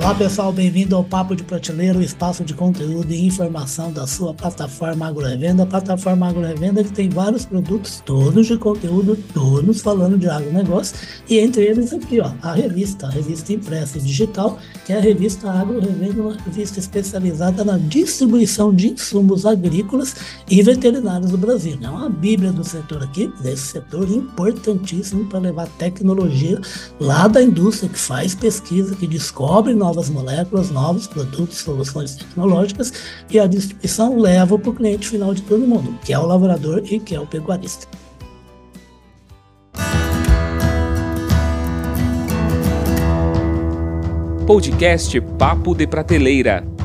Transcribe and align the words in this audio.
Olá 0.00 0.14
pessoal, 0.14 0.50
bem-vindo 0.50 0.96
ao 0.96 1.04
Papo 1.04 1.36
de 1.36 1.44
Prateleira, 1.44 1.98
o 1.98 2.02
espaço 2.02 2.42
de 2.42 2.54
conteúdo 2.54 3.12
e 3.12 3.26
informação 3.26 3.92
da 3.92 4.06
sua 4.06 4.32
plataforma 4.32 5.06
AgroRevenda. 5.06 5.64
A 5.64 5.66
plataforma 5.66 6.26
AgroRevenda 6.26 6.82
que 6.82 6.90
tem 6.90 7.10
vários 7.10 7.44
produtos, 7.44 8.02
todos 8.06 8.46
de 8.46 8.56
conteúdo, 8.56 9.14
todos 9.34 9.82
falando 9.82 10.16
de 10.16 10.26
agronegócio, 10.26 10.96
e 11.28 11.38
entre 11.38 11.64
eles 11.64 11.92
aqui, 11.92 12.18
ó, 12.18 12.32
a 12.40 12.54
revista, 12.54 13.08
a 13.08 13.10
revista 13.10 13.52
impressa 13.52 13.98
e 13.98 14.00
digital, 14.00 14.58
que 14.86 14.94
é 14.94 14.96
a 14.96 15.00
revista 15.00 15.50
AgroRevenda, 15.50 16.22
uma 16.22 16.36
revista 16.46 16.80
especializada 16.80 17.62
na 17.62 17.76
distribuição 17.76 18.74
de 18.74 18.92
insumos 18.92 19.44
agrícolas 19.44 20.16
e 20.48 20.62
veterinários 20.62 21.30
do 21.30 21.36
Brasil. 21.36 21.78
É 21.82 21.90
uma 21.90 22.08
bíblia 22.08 22.50
do 22.50 22.64
setor 22.64 23.02
aqui, 23.02 23.30
desse 23.42 23.66
setor 23.66 24.10
importantíssimo 24.10 25.26
para 25.26 25.40
levar 25.40 25.68
tecnologia 25.76 26.58
lá 26.98 27.28
da 27.28 27.42
indústria 27.42 27.90
que 27.90 27.98
faz 27.98 28.34
pesquisa, 28.34 28.96
que 28.96 29.06
descobre 29.06 29.74
novas 29.74 29.89
novas 29.90 30.08
moléculas, 30.08 30.70
novos 30.70 31.08
produtos, 31.08 31.58
soluções 31.58 32.14
tecnológicas 32.14 32.92
e 33.28 33.40
a 33.40 33.46
distribuição 33.46 34.16
leva 34.16 34.56
para 34.56 34.70
o 34.70 34.74
cliente 34.74 35.08
final 35.08 35.34
de 35.34 35.42
todo 35.42 35.66
mundo, 35.66 35.98
que 36.04 36.12
é 36.12 36.18
o 36.18 36.24
lavrador 36.24 36.82
e 36.84 37.00
que 37.00 37.14
é 37.14 37.20
o 37.20 37.26
pecuarista. 37.26 37.88
Podcast 44.46 45.20
Papo 45.20 45.74
de 45.74 45.86
Prateleira. 45.88 46.79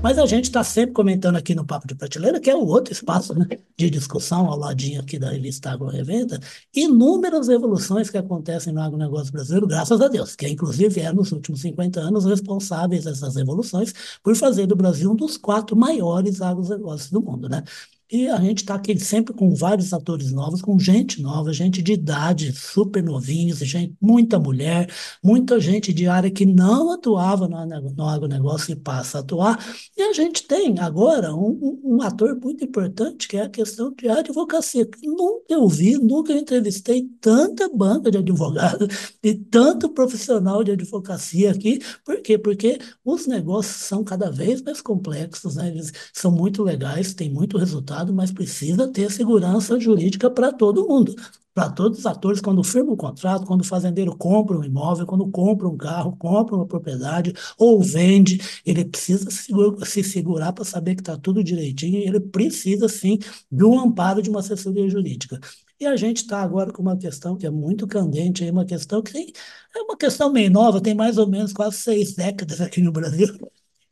Mas 0.00 0.16
a 0.16 0.26
gente 0.26 0.44
está 0.44 0.62
sempre 0.62 0.94
comentando 0.94 1.34
aqui 1.36 1.56
no 1.56 1.66
Papo 1.66 1.86
de 1.88 1.94
Prateleira, 1.94 2.38
que 2.38 2.48
é 2.48 2.54
o 2.54 2.64
outro 2.64 2.92
espaço 2.92 3.34
né, 3.36 3.46
de 3.76 3.90
discussão 3.90 4.46
ao 4.46 4.56
ladinho 4.56 5.00
aqui 5.00 5.18
da 5.18 5.30
revista 5.30 5.72
Agro 5.72 5.88
Revenda, 5.88 6.38
inúmeras 6.72 7.48
evoluções 7.48 8.08
que 8.08 8.16
acontecem 8.16 8.72
no 8.72 8.80
agronegócio 8.80 9.32
brasileiro, 9.32 9.66
graças 9.66 10.00
a 10.00 10.06
Deus, 10.06 10.36
que 10.36 10.46
inclusive 10.48 11.00
é 11.00 11.12
nos 11.12 11.32
últimos 11.32 11.60
50 11.62 11.98
anos 11.98 12.24
responsáveis 12.24 13.06
essas 13.06 13.34
evoluções 13.36 13.92
por 14.22 14.36
fazer 14.36 14.66
do 14.66 14.76
Brasil 14.76 15.10
um 15.10 15.16
dos 15.16 15.36
quatro 15.36 15.76
maiores 15.76 16.40
agronegócios 16.40 17.10
do 17.10 17.20
mundo, 17.20 17.48
né? 17.48 17.64
E 18.10 18.26
a 18.26 18.38
gente 18.40 18.58
está 18.58 18.74
aqui 18.74 18.98
sempre 18.98 19.34
com 19.34 19.54
vários 19.54 19.92
atores 19.92 20.32
novos, 20.32 20.62
com 20.62 20.78
gente 20.78 21.20
nova, 21.20 21.52
gente 21.52 21.82
de 21.82 21.92
idade 21.92 22.52
super 22.54 23.02
novinhos, 23.02 23.58
gente, 23.58 23.94
muita 24.00 24.38
mulher, 24.38 24.90
muita 25.22 25.60
gente 25.60 25.92
de 25.92 26.06
área 26.06 26.30
que 26.30 26.46
não 26.46 26.90
atuava 26.90 27.46
no, 27.46 27.66
no 27.66 28.08
agronegócio 28.08 28.72
e 28.72 28.76
passa 28.76 29.18
a 29.18 29.20
atuar. 29.20 29.62
E 29.94 30.00
a 30.00 30.14
gente 30.14 30.44
tem 30.48 30.78
agora 30.78 31.34
um, 31.34 31.80
um, 31.84 32.00
ator 32.00 32.34
muito 32.42 32.64
importante, 32.64 33.28
que 33.28 33.36
é 33.36 33.42
a 33.42 33.48
questão 33.50 33.92
de 33.92 34.08
advocacia. 34.08 34.88
Nunca 35.04 35.44
eu 35.50 35.68
vi, 35.68 35.98
nunca 35.98 36.32
entrevistei 36.32 37.06
tanta 37.20 37.68
banca 37.68 38.10
de 38.10 38.16
advogados 38.16 38.88
e 39.22 39.34
tanto 39.34 39.90
profissional 39.90 40.64
de 40.64 40.72
advocacia 40.72 41.50
aqui. 41.50 41.78
Por 42.06 42.22
quê? 42.22 42.38
Porque 42.38 42.78
os 43.04 43.26
negócios 43.26 43.82
são 43.82 44.02
cada 44.02 44.30
vez 44.30 44.62
mais 44.62 44.80
complexos, 44.80 45.56
né? 45.56 45.68
eles 45.68 45.92
são 46.14 46.30
muito 46.30 46.62
legais, 46.62 47.12
têm 47.12 47.30
muito 47.30 47.58
resultado 47.58 47.97
mas 48.06 48.30
precisa 48.32 48.88
ter 48.88 49.10
segurança 49.10 49.78
jurídica 49.78 50.30
para 50.30 50.52
todo 50.52 50.86
mundo. 50.86 51.14
Para 51.54 51.70
todos 51.70 51.98
os 51.98 52.06
atores, 52.06 52.40
quando 52.40 52.62
firma 52.62 52.92
um 52.92 52.96
contrato, 52.96 53.44
quando 53.44 53.62
o 53.62 53.64
fazendeiro 53.64 54.16
compra 54.16 54.56
um 54.56 54.62
imóvel, 54.62 55.04
quando 55.06 55.28
compra 55.28 55.66
um 55.68 55.76
carro, 55.76 56.16
compra 56.16 56.54
uma 56.54 56.66
propriedade 56.66 57.32
ou 57.58 57.82
vende, 57.82 58.38
ele 58.64 58.84
precisa 58.84 59.28
se 59.30 60.04
segurar 60.04 60.52
para 60.52 60.64
saber 60.64 60.94
que 60.94 61.00
está 61.00 61.16
tudo 61.16 61.42
direitinho, 61.42 61.98
ele 61.98 62.20
precisa, 62.20 62.88
sim, 62.88 63.18
de 63.50 63.64
um 63.64 63.78
amparo 63.80 64.22
de 64.22 64.30
uma 64.30 64.38
assessoria 64.40 64.88
jurídica. 64.88 65.40
E 65.80 65.86
a 65.86 65.96
gente 65.96 66.18
está 66.18 66.42
agora 66.42 66.72
com 66.72 66.82
uma 66.82 66.96
questão 66.96 67.36
que 67.36 67.46
é 67.46 67.50
muito 67.50 67.86
candente, 67.86 68.48
uma 68.50 68.64
questão 68.64 69.02
que 69.02 69.12
tem, 69.12 69.32
é 69.76 69.80
uma 69.82 69.96
questão 69.96 70.32
meio 70.32 70.50
nova, 70.50 70.80
tem 70.80 70.94
mais 70.94 71.18
ou 71.18 71.26
menos 71.26 71.52
quase 71.52 71.76
seis 71.78 72.14
décadas 72.14 72.60
aqui 72.60 72.80
no 72.80 72.92
Brasil, 72.92 73.28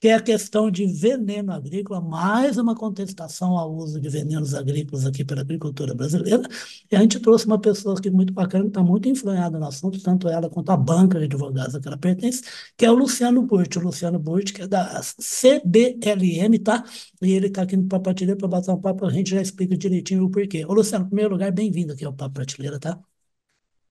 que 0.00 0.08
é 0.08 0.14
a 0.14 0.20
questão 0.20 0.70
de 0.70 0.86
veneno 0.86 1.52
agrícola, 1.52 2.00
mais 2.00 2.56
uma 2.58 2.75
contestação 2.75 3.56
ao 3.56 3.75
uso 3.75 4.00
de 4.00 4.08
venenos 4.08 4.55
agrícolas 4.55 5.06
aqui 5.06 5.25
pela 5.25 5.41
agricultura 5.41 5.94
brasileira. 5.94 6.42
E 6.90 6.96
a 6.96 7.01
gente 7.01 7.18
trouxe 7.20 7.46
uma 7.46 7.61
pessoa 7.61 7.96
aqui 7.98 8.11
muito 8.11 8.33
bacana, 8.33 8.64
que 8.64 8.70
está 8.70 8.83
muito 8.83 9.08
influenada 9.08 9.58
no 9.58 9.67
assunto, 9.67 10.01
tanto 10.02 10.29
ela 10.29 10.48
quanto 10.51 10.70
a 10.70 10.77
banca 10.77 11.18
de 11.18 11.24
advogados 11.24 11.74
a 11.74 11.80
que 11.80 11.89
ela 11.89 11.98
pertence, 11.98 12.42
que 12.77 12.84
é 12.84 12.90
o 12.90 12.95
Luciano 12.95 13.42
Burt. 13.42 13.77
O 13.77 13.80
Luciano 13.80 14.18
Burt, 14.18 14.52
que 14.52 14.62
é 14.62 14.67
da 14.68 15.01
CBLM, 15.01 16.58
tá? 16.58 16.84
E 17.23 17.33
ele 17.33 17.46
está 17.48 17.63
aqui 17.63 17.77
no 17.77 17.89
Papo 17.89 18.05
Prateleira 18.05 18.39
para 18.39 18.48
bater 18.48 18.70
um 18.70 18.80
papo, 18.80 19.07
a 19.07 19.11
gente 19.11 19.30
já 19.30 19.40
explica 19.40 19.77
direitinho 19.77 20.24
o 20.24 20.30
porquê. 20.30 20.64
Ô, 20.64 20.73
Luciano, 20.74 21.05
em 21.07 21.08
primeiro 21.08 21.33
lugar, 21.33 21.51
bem-vindo 21.52 21.92
aqui 21.92 22.05
ao 22.05 22.13
Papo 22.14 22.34
Prateleira, 22.34 22.78
tá? 22.78 22.98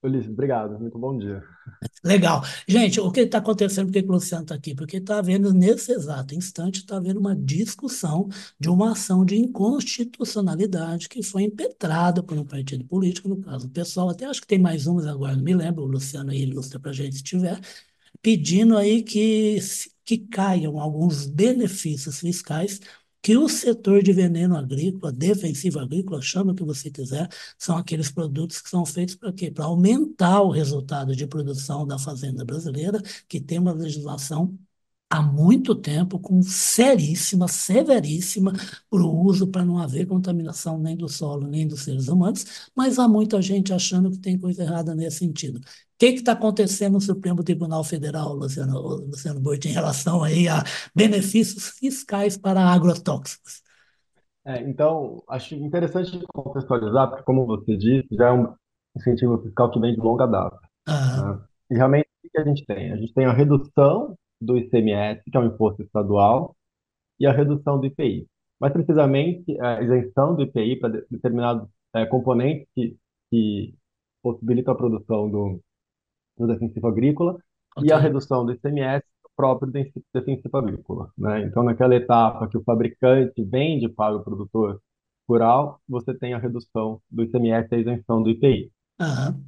Ulisses, 0.06 0.30
obrigado, 0.30 0.80
muito 0.80 0.98
bom 0.98 1.18
dia. 1.18 1.44
Legal. 2.04 2.44
Gente, 2.68 3.00
o 3.00 3.12
que 3.12 3.22
está 3.22 3.40
acontecendo? 3.40 3.88
Por 3.88 3.94
que 3.94 4.08
o 4.08 4.12
Luciano 4.12 4.44
está 4.44 4.56
aqui? 4.56 4.76
Porque 4.76 4.98
está 4.98 5.18
havendo, 5.18 5.52
nesse 5.52 5.92
exato 5.92 6.36
instante, 6.36 6.80
está 6.80 6.98
havendo 6.98 7.20
uma 7.20 7.36
discussão 7.36 8.30
de 8.60 8.70
uma 8.70 8.92
ação 8.92 9.26
de 9.26 9.36
inconstitucionalidade 9.36 11.10
que 11.10 11.24
foi 11.24 11.44
impetrada 11.44 12.22
por 12.22 12.38
um 12.38 12.46
partido 12.46 12.86
político, 12.86 13.28
no 13.28 13.42
caso 13.42 13.68
o 13.68 13.70
pessoal, 13.72 14.10
até 14.10 14.26
acho 14.26 14.42
que 14.42 14.48
tem 14.48 14.60
mais 14.60 14.86
umas 14.88 15.08
agora, 15.08 15.36
não 15.36 15.44
me 15.44 15.56
lembro, 15.56 15.84
o 15.84 15.88
Luciano 15.88 16.32
aí 16.32 16.44
ilustra 16.44 16.80
para 16.80 16.92
a 16.92 16.94
gente 16.94 17.16
se 17.16 17.24
tiver, 17.24 17.60
pedindo 18.22 18.78
aí 18.78 19.04
que, 19.04 19.60
que 20.04 20.18
caiam 20.20 20.80
alguns 20.80 21.26
benefícios 21.26 22.20
fiscais 22.20 22.80
que 23.26 23.36
o 23.36 23.50
setor 23.50 24.04
de 24.04 24.14
veneno 24.14 24.56
agrícola, 24.56 25.12
defensivo 25.12 25.80
agrícola, 25.80 26.22
chama 26.22 26.52
o 26.52 26.56
que 26.56 26.64
você 26.64 26.92
quiser, 26.92 27.28
são 27.58 27.76
aqueles 27.76 28.12
produtos 28.12 28.62
que 28.62 28.70
são 28.70 28.86
feitos 28.86 29.16
para 29.16 29.34
quê? 29.34 29.50
Para 29.50 29.66
aumentar 29.66 30.44
o 30.44 30.52
resultado 30.52 31.16
de 31.16 31.26
produção 31.26 31.88
da 31.88 31.98
fazenda 31.98 32.46
brasileira, 32.46 33.02
que 33.28 33.42
tem 33.42 33.58
uma 33.58 33.72
legislação 33.74 34.56
há 35.16 35.22
muito 35.22 35.74
tempo, 35.74 36.20
com 36.20 36.42
seríssima, 36.42 37.48
severíssima, 37.48 38.52
para 38.90 39.02
o 39.02 39.26
uso, 39.26 39.48
para 39.48 39.64
não 39.64 39.78
haver 39.78 40.06
contaminação 40.06 40.78
nem 40.78 40.96
do 40.96 41.08
solo, 41.08 41.48
nem 41.48 41.68
dos 41.68 41.84
seres 41.84 42.08
humanos, 42.08 42.70
mas 42.76 43.00
há 43.00 43.08
muita 43.08 43.42
gente 43.42 43.74
achando 43.74 44.12
que 44.12 44.20
tem 44.20 44.38
coisa 44.38 44.64
errada 44.64 44.94
nesse 44.94 45.20
sentido. 45.20 45.58
O 45.58 45.62
que 45.98 46.08
está 46.08 46.34
acontecendo 46.34 46.94
no 46.94 47.02
Supremo 47.02 47.44
Tribunal 47.44 47.84
Federal, 47.84 48.34
Luciano, 48.36 48.80
Luciano 48.80 49.40
Boit, 49.40 49.68
em 49.68 49.72
relação 49.72 50.22
aí 50.24 50.48
a 50.48 50.62
benefícios 50.94 51.70
fiscais 51.80 52.38
para 52.38 52.62
agrotóxicos? 52.62 53.64
É, 54.44 54.62
então, 54.62 55.24
acho 55.30 55.56
interessante 55.56 56.20
contextualizar, 56.34 57.10
porque, 57.10 57.24
como 57.24 57.46
você 57.46 57.78
disse, 57.78 58.08
já 58.12 58.28
é 58.28 58.32
um 58.32 58.54
incentivo 58.96 59.42
fiscal 59.42 59.72
que 59.72 59.80
vem 59.80 59.96
de 59.96 60.02
longa 60.02 60.28
data. 60.28 60.60
Né? 60.88 61.40
E 61.72 61.76
realmente, 61.76 62.10
o 62.24 62.30
que 62.30 62.38
a 62.38 62.44
gente 62.44 62.66
tem? 62.66 62.92
A 62.92 62.98
gente 62.98 63.14
tem 63.14 63.26
a 63.26 63.34
redução 63.34 64.16
do 64.40 64.58
ICMS, 64.58 65.22
que 65.30 65.38
é 65.38 65.40
um 65.40 65.48
imposto 65.48 65.82
estadual, 65.82 66.56
e 67.20 67.26
a 67.26 67.32
redução 67.32 67.80
do 67.80 67.86
IPI. 67.86 68.28
Mais 68.60 68.74
precisamente, 68.74 69.60
a 69.60 69.82
isenção 69.82 70.36
do 70.36 70.44
IPI 70.44 70.80
para 70.80 71.02
determinados 71.10 71.68
é, 71.94 72.06
componentes 72.06 72.68
que, 72.74 72.96
que 73.30 73.74
possibilitam 74.22 74.74
a 74.74 74.78
produção 74.78 75.30
do, 75.30 75.60
do 76.38 76.48
defensivo 76.48 76.88
agrícola 76.88 77.38
okay. 77.76 77.90
e 77.90 77.94
a 77.94 77.98
redução 77.98 78.46
do 78.46 78.52
ICMS 78.52 79.04
próprio 79.36 79.72
defensivo 80.14 80.58
agrícola. 80.58 81.12
Né? 81.18 81.44
Então, 81.44 81.64
naquela 81.64 81.96
etapa 81.96 82.48
que 82.48 82.58
o 82.58 82.64
fabricante 82.64 83.44
vende 83.44 83.90
para 83.90 84.16
o 84.16 84.24
produtor 84.24 84.82
rural, 85.28 85.80
você 85.88 86.14
tem 86.14 86.34
a 86.34 86.38
redução 86.38 87.02
do 87.10 87.24
ICMS 87.24 87.68
e 87.72 87.76
a 87.76 87.80
isenção 87.80 88.24
do 88.24 88.30
IPI. 88.30 88.72
Uhum. 89.00 89.44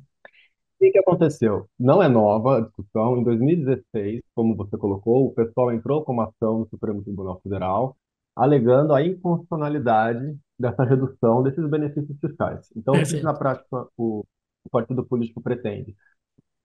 O 0.77 0.83
que, 0.83 0.91
que 0.91 0.99
aconteceu? 0.99 1.67
Não 1.79 2.03
é 2.03 2.07
nova 2.07 2.57
a 2.57 2.61
discussão. 2.61 3.17
Em 3.17 3.23
2016, 3.23 4.21
como 4.35 4.55
você 4.55 4.77
colocou, 4.77 5.25
o 5.25 5.33
pessoal 5.33 5.71
entrou 5.71 6.03
com 6.03 6.13
uma 6.13 6.25
ação 6.25 6.59
no 6.59 6.69
Supremo 6.69 7.03
Tribunal 7.03 7.39
Federal, 7.41 7.97
alegando 8.35 8.93
a 8.93 9.03
inconstitucionalidade 9.03 10.37
dessa 10.59 10.83
redução 10.83 11.41
desses 11.41 11.67
benefícios 11.67 12.15
fiscais. 12.19 12.71
Então, 12.75 12.93
o 12.93 13.03
que 13.03 13.21
na 13.23 13.33
prática 13.33 13.87
o, 13.97 14.23
o 14.65 14.69
partido 14.69 15.03
político 15.03 15.41
pretende? 15.41 15.95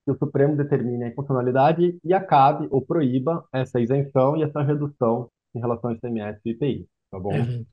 Que 0.05 0.11
o 0.11 0.17
Supremo 0.17 0.55
determine 0.55 1.05
a 1.05 1.07
inconstitucionalidade 1.07 1.97
e 2.03 2.13
acabe 2.13 2.67
ou 2.69 2.85
proíba 2.85 3.43
essa 3.51 3.79
isenção 3.79 4.37
e 4.37 4.43
essa 4.43 4.61
redução 4.61 5.31
em 5.55 5.59
relação 5.59 5.89
ao 5.89 5.95
ICMS 5.95 6.39
e 6.45 6.51
IPI, 6.51 6.87
tá 7.09 7.19
bom? 7.19 7.33
Uhum. 7.33 7.65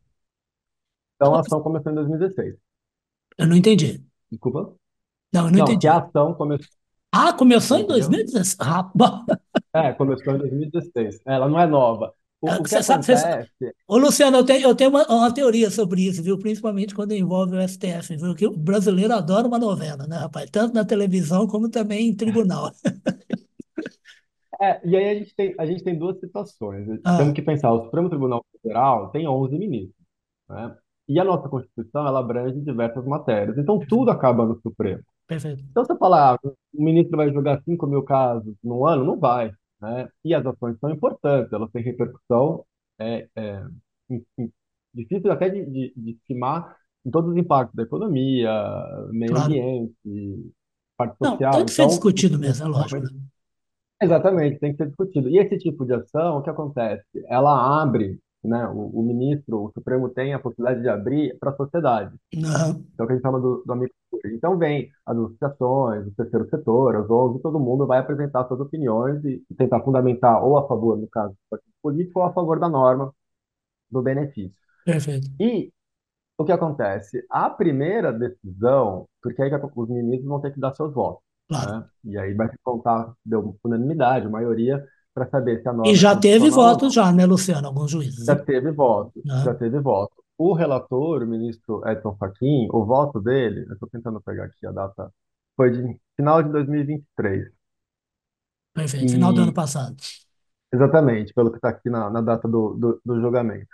Então, 1.17 1.35
a 1.35 1.41
ação 1.41 1.63
começou 1.63 1.93
em 1.93 1.97
2016. 1.97 2.57
Eu 3.37 3.47
não 3.47 3.57
entendi. 3.57 4.03
Desculpa? 4.31 4.75
Não, 5.33 5.47
eu 5.47 5.51
não, 5.51 5.59
não 5.59 5.65
entendi. 5.65 5.89
a 5.89 5.99
ação 5.99 6.35
começou. 6.35 6.69
Ah, 7.13 7.33
começou 7.33 7.79
em 7.79 7.87
2016. 7.87 8.57
Ah, 8.61 8.91
é, 9.75 9.93
começou 9.93 10.35
em 10.35 10.39
2016. 10.39 11.21
Ela 11.27 11.49
não 11.49 11.59
é 11.59 11.67
nova. 11.67 12.13
O, 12.41 12.49
o 12.49 12.63
que 12.63 12.71
sabe, 12.71 13.05
acontece... 13.05 13.51
Você... 13.59 13.73
Ô, 13.87 13.99
Luciano, 13.99 14.39
eu 14.39 14.45
tenho, 14.45 14.63
eu 14.63 14.75
tenho 14.75 14.91
uma, 14.91 15.07
uma, 15.07 15.35
teoria 15.35 15.71
sobre 15.71 16.03
isso, 16.07 16.23
viu? 16.23 16.39
Principalmente 16.39 16.95
quando 16.95 17.13
envolve 17.13 17.57
o 17.57 17.69
STF, 17.69 18.17
viu? 18.17 18.35
Que 18.35 18.47
o 18.47 18.57
brasileiro 18.57 19.13
adora 19.13 19.47
uma 19.47 19.59
novela, 19.59 20.07
né, 20.07 20.17
rapaz? 20.17 20.49
Tanto 20.51 20.75
na 20.75 20.85
televisão 20.85 21.47
como 21.47 21.69
também 21.69 22.09
em 22.09 22.17
tribunal. 22.17 22.71
É, 24.63 24.79
e 24.87 24.95
aí 24.95 25.09
a 25.09 25.15
gente 25.15 25.35
tem, 25.35 25.55
a 25.59 25.65
gente 25.65 25.83
tem 25.83 25.99
duas 25.99 26.21
situações. 26.21 26.87
Ah. 27.03 27.17
Temos 27.17 27.33
que 27.33 27.41
pensar, 27.41 27.73
o 27.73 27.85
Supremo 27.85 28.11
Tribunal 28.11 28.45
Federal 28.53 29.09
tem 29.09 29.27
11 29.27 29.59
ministros, 29.59 30.07
né? 30.51 30.77
E 31.09 31.19
a 31.19 31.25
nossa 31.25 31.49
Constituição, 31.49 32.07
ela 32.07 32.21
abrange 32.21 32.61
diversas 32.61 33.05
matérias. 33.07 33.57
Então, 33.57 33.81
tudo 33.89 34.11
acaba 34.11 34.45
no 34.45 34.61
Supremo. 34.61 35.03
Perfeito. 35.31 35.63
Então, 35.71 35.85
você 35.85 35.97
falar, 35.97 36.35
ah, 36.35 36.39
o 36.75 36.83
ministro 36.83 37.17
vai 37.17 37.33
julgar 37.33 37.63
5 37.63 37.87
mil 37.87 38.03
casos 38.03 38.53
no 38.65 38.85
ano? 38.85 39.05
Não 39.05 39.17
vai. 39.17 39.53
né? 39.81 40.09
E 40.25 40.35
as 40.35 40.45
ações 40.45 40.77
são 40.81 40.91
importantes, 40.91 41.53
elas 41.53 41.71
têm 41.71 41.85
repercussão 41.85 42.65
é, 42.99 43.29
é, 43.37 43.65
difícil 44.93 45.31
até 45.31 45.49
de, 45.49 45.65
de, 45.67 45.93
de 45.97 46.11
estimar 46.11 46.77
em 47.07 47.13
todos 47.13 47.31
os 47.31 47.37
impactos 47.37 47.77
da 47.77 47.85
economia, 47.85 48.51
meio 49.13 49.31
claro. 49.31 49.47
ambiente, 49.47 50.53
parte 50.97 51.17
social. 51.17 51.53
Não, 51.53 51.59
tem 51.59 51.65
que 51.67 51.73
ser 51.73 51.83
então, 51.83 51.95
discutido 51.95 52.37
mesmo, 52.37 52.67
é 52.67 52.69
lógico. 52.69 53.01
Né? 53.01 53.21
Exatamente, 54.03 54.59
tem 54.59 54.73
que 54.73 54.79
ser 54.79 54.89
discutido. 54.89 55.29
E 55.29 55.39
esse 55.39 55.57
tipo 55.59 55.87
de 55.87 55.95
ação, 55.95 56.39
o 56.39 56.43
que 56.43 56.51
acontece? 56.51 57.05
Ela 57.29 57.81
abre, 57.81 58.19
né, 58.43 58.67
o, 58.69 59.01
o 59.01 59.03
ministro, 59.03 59.65
o 59.65 59.73
Supremo 59.73 60.09
tem 60.09 60.33
a 60.33 60.39
possibilidade 60.39 60.83
de 60.83 60.89
abrir 60.89 61.39
para 61.39 61.51
a 61.51 61.57
sociedade. 61.57 62.15
Uhum. 62.35 62.85
Então, 62.95 63.07
que 63.07 63.13
a 63.13 63.17
gente 63.17 63.23
chama 63.23 63.41
do, 63.41 63.63
do 63.65 63.73
amigo. 63.73 63.93
Então, 64.27 64.57
vem 64.59 64.91
as 65.07 65.17
associações, 65.17 66.07
o 66.07 66.15
terceiro 66.15 66.49
setor, 66.49 66.97
as 66.97 67.11
ONGs, 67.11 67.43
todo 67.43 67.61
mundo 67.61 67.87
vai 67.87 67.99
apresentar 67.99 68.47
suas 68.47 68.61
opiniões 68.61 69.25
e 69.25 69.43
tentar 69.57 69.81
fundamentar 69.83 70.43
ou 70.45 70.59
a 70.59 70.67
favor, 70.67 70.97
no 70.99 71.09
caso 71.09 71.33
do 71.33 71.39
partido 71.51 71.73
político, 71.83 72.21
ou 72.21 72.27
a 72.27 72.33
favor 72.33 72.59
da 72.59 72.69
norma 72.69 73.13
do 73.91 74.03
benefício. 74.03 74.57
Perfeito. 74.85 75.29
E 75.39 75.73
o 76.39 76.45
que 76.45 76.53
acontece? 76.53 77.25
A 77.29 77.51
primeira 77.51 78.13
decisão, 78.13 79.07
porque 79.23 79.43
aí 79.43 79.51
os 79.53 79.89
ministros 79.89 80.29
vão 80.29 80.41
ter 80.41 80.53
que 80.53 80.61
dar 80.61 80.75
seus 80.75 80.95
votos. 80.95 81.23
Claro. 81.49 81.81
Né? 81.81 81.85
E 82.05 82.19
aí 82.19 82.35
vai 82.35 82.49
se 82.49 82.57
contar, 82.63 83.13
deu 83.25 83.59
unanimidade, 83.63 84.29
maioria, 84.29 84.83
para 85.21 85.29
saber 85.29 85.61
se 85.61 85.69
a 85.69 85.73
norma. 85.73 85.93
E 85.93 85.95
já 85.95 86.17
teve 86.17 86.49
votos, 86.49 86.95
já, 86.95 87.13
né, 87.13 87.27
Luciano? 87.27 87.67
Alguns 87.67 87.91
juízes. 87.91 88.25
Já 88.25 88.37
teve 88.37 88.71
voto, 88.71 89.21
ah. 89.29 89.43
já 89.45 89.55
teve 89.55 89.79
voto. 89.79 90.15
O 90.39 90.55
relator, 90.55 91.23
o 91.23 91.27
ministro 91.27 91.87
Edson 91.87 92.17
Fachin, 92.17 92.69
o 92.71 92.85
voto 92.87 93.21
dele, 93.21 93.67
eu 93.69 93.75
estou 93.75 93.89
tentando 93.91 94.21
pegar 94.23 94.45
aqui 94.45 94.67
a 94.67 94.73
data, 94.73 95.13
foi 95.55 95.71
de 95.71 96.01
final 96.17 96.43
de 96.43 96.51
2023. 96.51 97.51
Perfeito, 98.73 99.07
e... 99.07 99.09
final 99.11 99.33
do 99.33 99.43
ano 99.43 99.53
passado. 99.53 99.97
Exatamente, 100.73 101.35
pelo 101.35 101.51
que 101.51 101.57
está 101.57 101.69
aqui 101.69 101.91
na, 101.91 102.09
na 102.09 102.23
data 102.23 102.49
do, 102.49 102.75
do, 102.75 103.01
do 103.05 103.21
julgamento. 103.21 103.67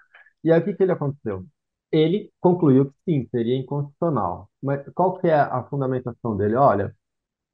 E 0.43 0.51
aí 0.51 0.61
o 0.61 0.65
que, 0.65 0.75
que 0.75 0.83
ele 0.83 0.93
aconteceu? 0.93 1.45
Ele 1.93 2.33
concluiu 2.41 2.87
que 2.87 2.95
sim, 3.05 3.29
seria 3.31 3.57
inconstitucional. 3.57 4.51
Mas 4.61 4.85
qual 4.95 5.19
que 5.19 5.29
é 5.29 5.35
a 5.39 5.63
fundamentação 5.65 6.37
dele? 6.37 6.57
Olha, 6.57 6.93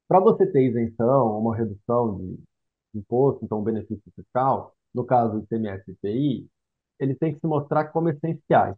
para 0.08 0.20
você 0.20 0.46
ter 0.46 0.62
isenção, 0.68 1.38
uma 1.38 1.54
redução 1.54 2.16
de 2.16 2.38
imposto, 2.98 3.44
então 3.44 3.62
benefício 3.62 4.12
fiscal, 4.14 4.74
no 4.94 5.04
caso 5.04 5.34
do 5.34 5.44
ICMS 5.44 5.84
e 5.88 5.92
IPI, 5.92 6.48
ele 7.00 7.14
tem 7.14 7.34
que 7.34 7.40
se 7.40 7.46
mostrar 7.46 7.86
como 7.86 8.08
essenciais. 8.08 8.76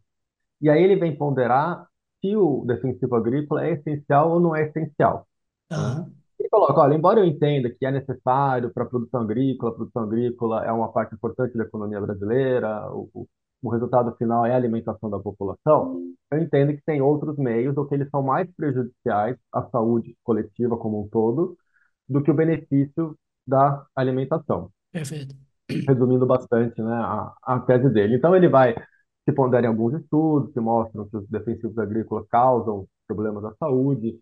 E 0.60 0.70
aí 0.70 0.82
ele 0.82 0.96
vem 0.96 1.16
ponderar 1.16 1.86
se 2.20 2.36
o 2.36 2.64
defensivo 2.66 3.14
agrícola 3.16 3.64
é 3.66 3.72
essencial 3.72 4.32
ou 4.32 4.40
não 4.40 4.56
é 4.56 4.68
essencial. 4.68 5.26
Uhum. 5.70 6.12
E 6.40 6.48
coloca, 6.48 6.80
olha, 6.80 6.94
embora 6.94 7.20
eu 7.20 7.24
entenda 7.24 7.70
que 7.70 7.84
é 7.86 7.90
necessário 7.90 8.72
para 8.72 8.84
a 8.84 8.86
produção 8.86 9.20
agrícola, 9.20 9.72
a 9.72 9.74
produção 9.74 10.02
agrícola 10.02 10.64
é 10.64 10.72
uma 10.72 10.90
parte 10.92 11.14
importante 11.14 11.56
da 11.56 11.64
economia 11.64 12.00
brasileira, 12.00 12.90
o, 12.92 13.26
o 13.62 13.70
resultado 13.70 14.14
final 14.16 14.44
é 14.44 14.52
a 14.52 14.56
alimentação 14.56 15.08
da 15.10 15.18
população, 15.18 16.02
eu 16.30 16.38
entendo 16.38 16.74
que 16.74 16.82
tem 16.84 17.00
outros 17.00 17.36
meios, 17.38 17.76
ou 17.76 17.86
que 17.86 17.94
eles 17.94 18.10
são 18.10 18.22
mais 18.22 18.50
prejudiciais 18.54 19.36
à 19.52 19.62
saúde 19.70 20.16
coletiva 20.22 20.76
como 20.76 21.02
um 21.02 21.08
todo, 21.08 21.56
do 22.08 22.22
que 22.22 22.30
o 22.30 22.34
benefício 22.34 23.16
da 23.46 23.84
alimentação. 23.94 24.70
Perfeito. 24.90 25.34
Resumindo 25.88 26.26
bastante 26.26 26.80
né, 26.80 26.92
a, 26.92 27.34
a 27.42 27.60
tese 27.60 27.88
dele. 27.90 28.16
Então, 28.16 28.34
ele 28.36 28.48
vai 28.48 28.74
se 29.24 29.34
ponder 29.34 29.64
em 29.64 29.68
alguns 29.68 29.94
estudos 29.94 30.52
que 30.52 30.60
mostram 30.60 31.08
que 31.08 31.16
os 31.16 31.28
defensivos 31.28 31.78
agrícolas 31.78 32.26
causam 32.28 32.86
problemas 33.06 33.44
à 33.44 33.54
saúde. 33.56 34.18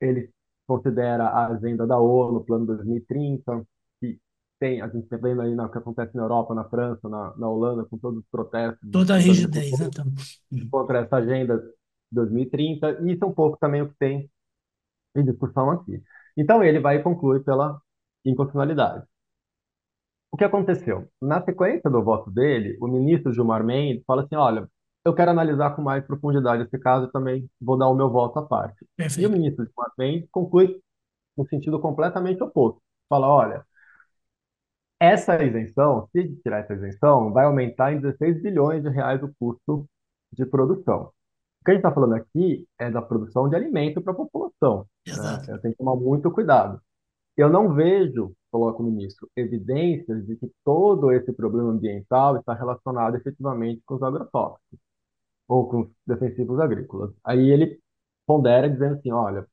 Ele 0.00 0.30
considera 0.66 1.24
a 1.24 1.46
agenda 1.48 1.86
da 1.86 1.98
ONU, 1.98 2.44
Plano 2.44 2.66
2030, 2.66 3.64
tem, 4.62 4.80
a 4.80 4.86
gente 4.86 5.02
está 5.02 5.16
vendo 5.16 5.42
aí 5.42 5.52
o 5.52 5.68
que 5.68 5.78
acontece 5.78 6.16
na 6.16 6.22
Europa, 6.22 6.54
na 6.54 6.62
França, 6.62 7.08
na, 7.08 7.36
na 7.36 7.48
Holanda, 7.48 7.84
com 7.84 7.98
todos 7.98 8.20
os 8.20 8.26
protestos. 8.30 8.88
Toda 8.92 9.14
a 9.14 9.18
rigidez, 9.18 9.76
né? 9.76 9.88
Contra 10.70 11.00
essa 11.00 11.16
agenda 11.16 11.60
2030, 12.12 13.00
e 13.02 13.12
isso 13.12 13.24
é 13.24 13.26
um 13.26 13.32
pouco 13.32 13.58
também 13.58 13.82
o 13.82 13.88
que 13.88 13.96
tem 13.98 14.30
em 15.16 15.24
discussão 15.24 15.68
aqui. 15.72 16.00
Então, 16.36 16.62
ele 16.62 16.78
vai 16.78 17.02
concluir 17.02 17.42
pela 17.42 17.76
inconstitucionalidade. 18.24 19.04
O 20.30 20.36
que 20.36 20.44
aconteceu? 20.44 21.08
Na 21.20 21.44
sequência 21.44 21.90
do 21.90 22.02
voto 22.02 22.30
dele, 22.30 22.78
o 22.80 22.88
ministro 22.88 23.32
Gilmar 23.32 23.62
Mendes 23.62 24.02
fala 24.06 24.22
assim, 24.22 24.34
olha, 24.34 24.68
eu 25.04 25.14
quero 25.14 25.30
analisar 25.30 25.74
com 25.76 25.82
mais 25.82 26.04
profundidade 26.06 26.62
esse 26.62 26.78
caso 26.78 27.06
e 27.06 27.12
também 27.12 27.48
vou 27.60 27.76
dar 27.76 27.88
o 27.88 27.94
meu 27.94 28.08
voto 28.10 28.38
à 28.38 28.42
parte. 28.46 28.86
Perfeito. 28.96 29.20
E 29.20 29.26
o 29.26 29.30
ministro 29.30 29.64
Gilmar 29.64 29.92
Mendes 29.98 30.28
conclui 30.30 30.80
no 31.36 31.46
sentido 31.46 31.78
completamente 31.80 32.42
oposto. 32.42 32.80
Fala, 33.08 33.28
olha, 33.28 33.66
essa 34.98 35.42
isenção, 35.42 36.08
se 36.12 36.36
tirar 36.42 36.60
essa 36.60 36.74
isenção, 36.74 37.32
vai 37.32 37.44
aumentar 37.44 37.92
em 37.92 38.00
16 38.00 38.40
bilhões 38.40 38.82
de 38.82 38.88
reais 38.88 39.22
o 39.22 39.34
custo 39.38 39.84
de 40.32 40.46
produção. 40.46 41.10
O 41.60 41.64
que 41.64 41.72
a 41.72 41.74
gente 41.74 41.84
está 41.84 41.92
falando 41.92 42.14
aqui 42.14 42.66
é 42.78 42.90
da 42.90 43.02
produção 43.02 43.48
de 43.48 43.56
alimento 43.56 44.00
para 44.00 44.12
a 44.12 44.16
população. 44.16 44.86
Né? 45.06 45.12
Exato. 45.12 45.50
Eu 45.50 45.60
tenho 45.60 45.74
que 45.74 45.78
tomar 45.78 45.96
muito 45.96 46.30
cuidado. 46.30 46.80
Eu 47.42 47.50
não 47.50 47.74
vejo, 47.74 48.32
coloca 48.52 48.80
o 48.80 48.84
ministro, 48.84 49.28
evidências 49.36 50.24
de 50.26 50.36
que 50.36 50.50
todo 50.64 51.10
esse 51.12 51.32
problema 51.32 51.70
ambiental 51.70 52.36
está 52.38 52.54
relacionado 52.54 53.16
efetivamente 53.16 53.82
com 53.84 53.96
os 53.96 54.02
agrotóxicos 54.02 54.78
ou 55.48 55.68
com 55.68 55.80
os 55.82 55.88
defensivos 56.06 56.60
agrícolas. 56.60 57.12
Aí 57.24 57.50
ele 57.50 57.80
pondera 58.26 58.70
dizendo 58.70 58.94
assim, 58.96 59.12
olha, 59.12 59.46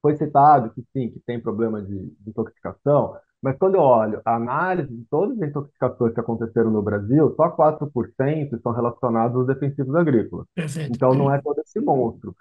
foi 0.00 0.16
citado 0.16 0.70
que 0.72 0.82
sim, 0.92 1.10
que 1.10 1.20
tem 1.20 1.40
problema 1.40 1.82
de, 1.82 2.10
de 2.18 2.30
intoxicação, 2.30 3.16
mas 3.42 3.58
quando 3.58 3.74
eu 3.74 3.82
olho 3.82 4.20
a 4.24 4.36
análise 4.36 4.94
de 4.94 5.04
todas 5.10 5.40
as 5.40 5.48
intoxicações 5.48 6.14
que 6.14 6.20
aconteceram 6.20 6.70
no 6.70 6.82
Brasil, 6.82 7.34
só 7.36 7.50
4% 7.50 8.54
estão 8.54 8.72
relacionados 8.72 9.36
aos 9.36 9.46
defensivos 9.46 9.94
agrícolas. 9.94 10.46
Perfeito. 10.54 10.92
Então 10.94 11.14
não 11.14 11.32
é 11.32 11.40
todo 11.40 11.58
esse 11.60 11.80
monstro. 11.80 12.34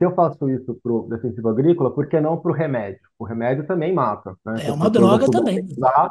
Se 0.00 0.06
eu 0.06 0.14
faço 0.14 0.48
isso 0.48 0.74
para 0.82 0.90
o 0.90 1.06
defensivo 1.10 1.50
agrícola, 1.50 1.94
por 1.94 2.08
que 2.08 2.18
não 2.18 2.40
para 2.40 2.50
o 2.50 2.54
remédio? 2.54 3.02
O 3.18 3.24
remédio 3.26 3.66
também 3.66 3.92
mata. 3.92 4.34
Né? 4.46 4.68
É 4.68 4.72
uma 4.72 4.88
droga 4.88 5.30
também. 5.30 5.62
Usar, 5.62 6.10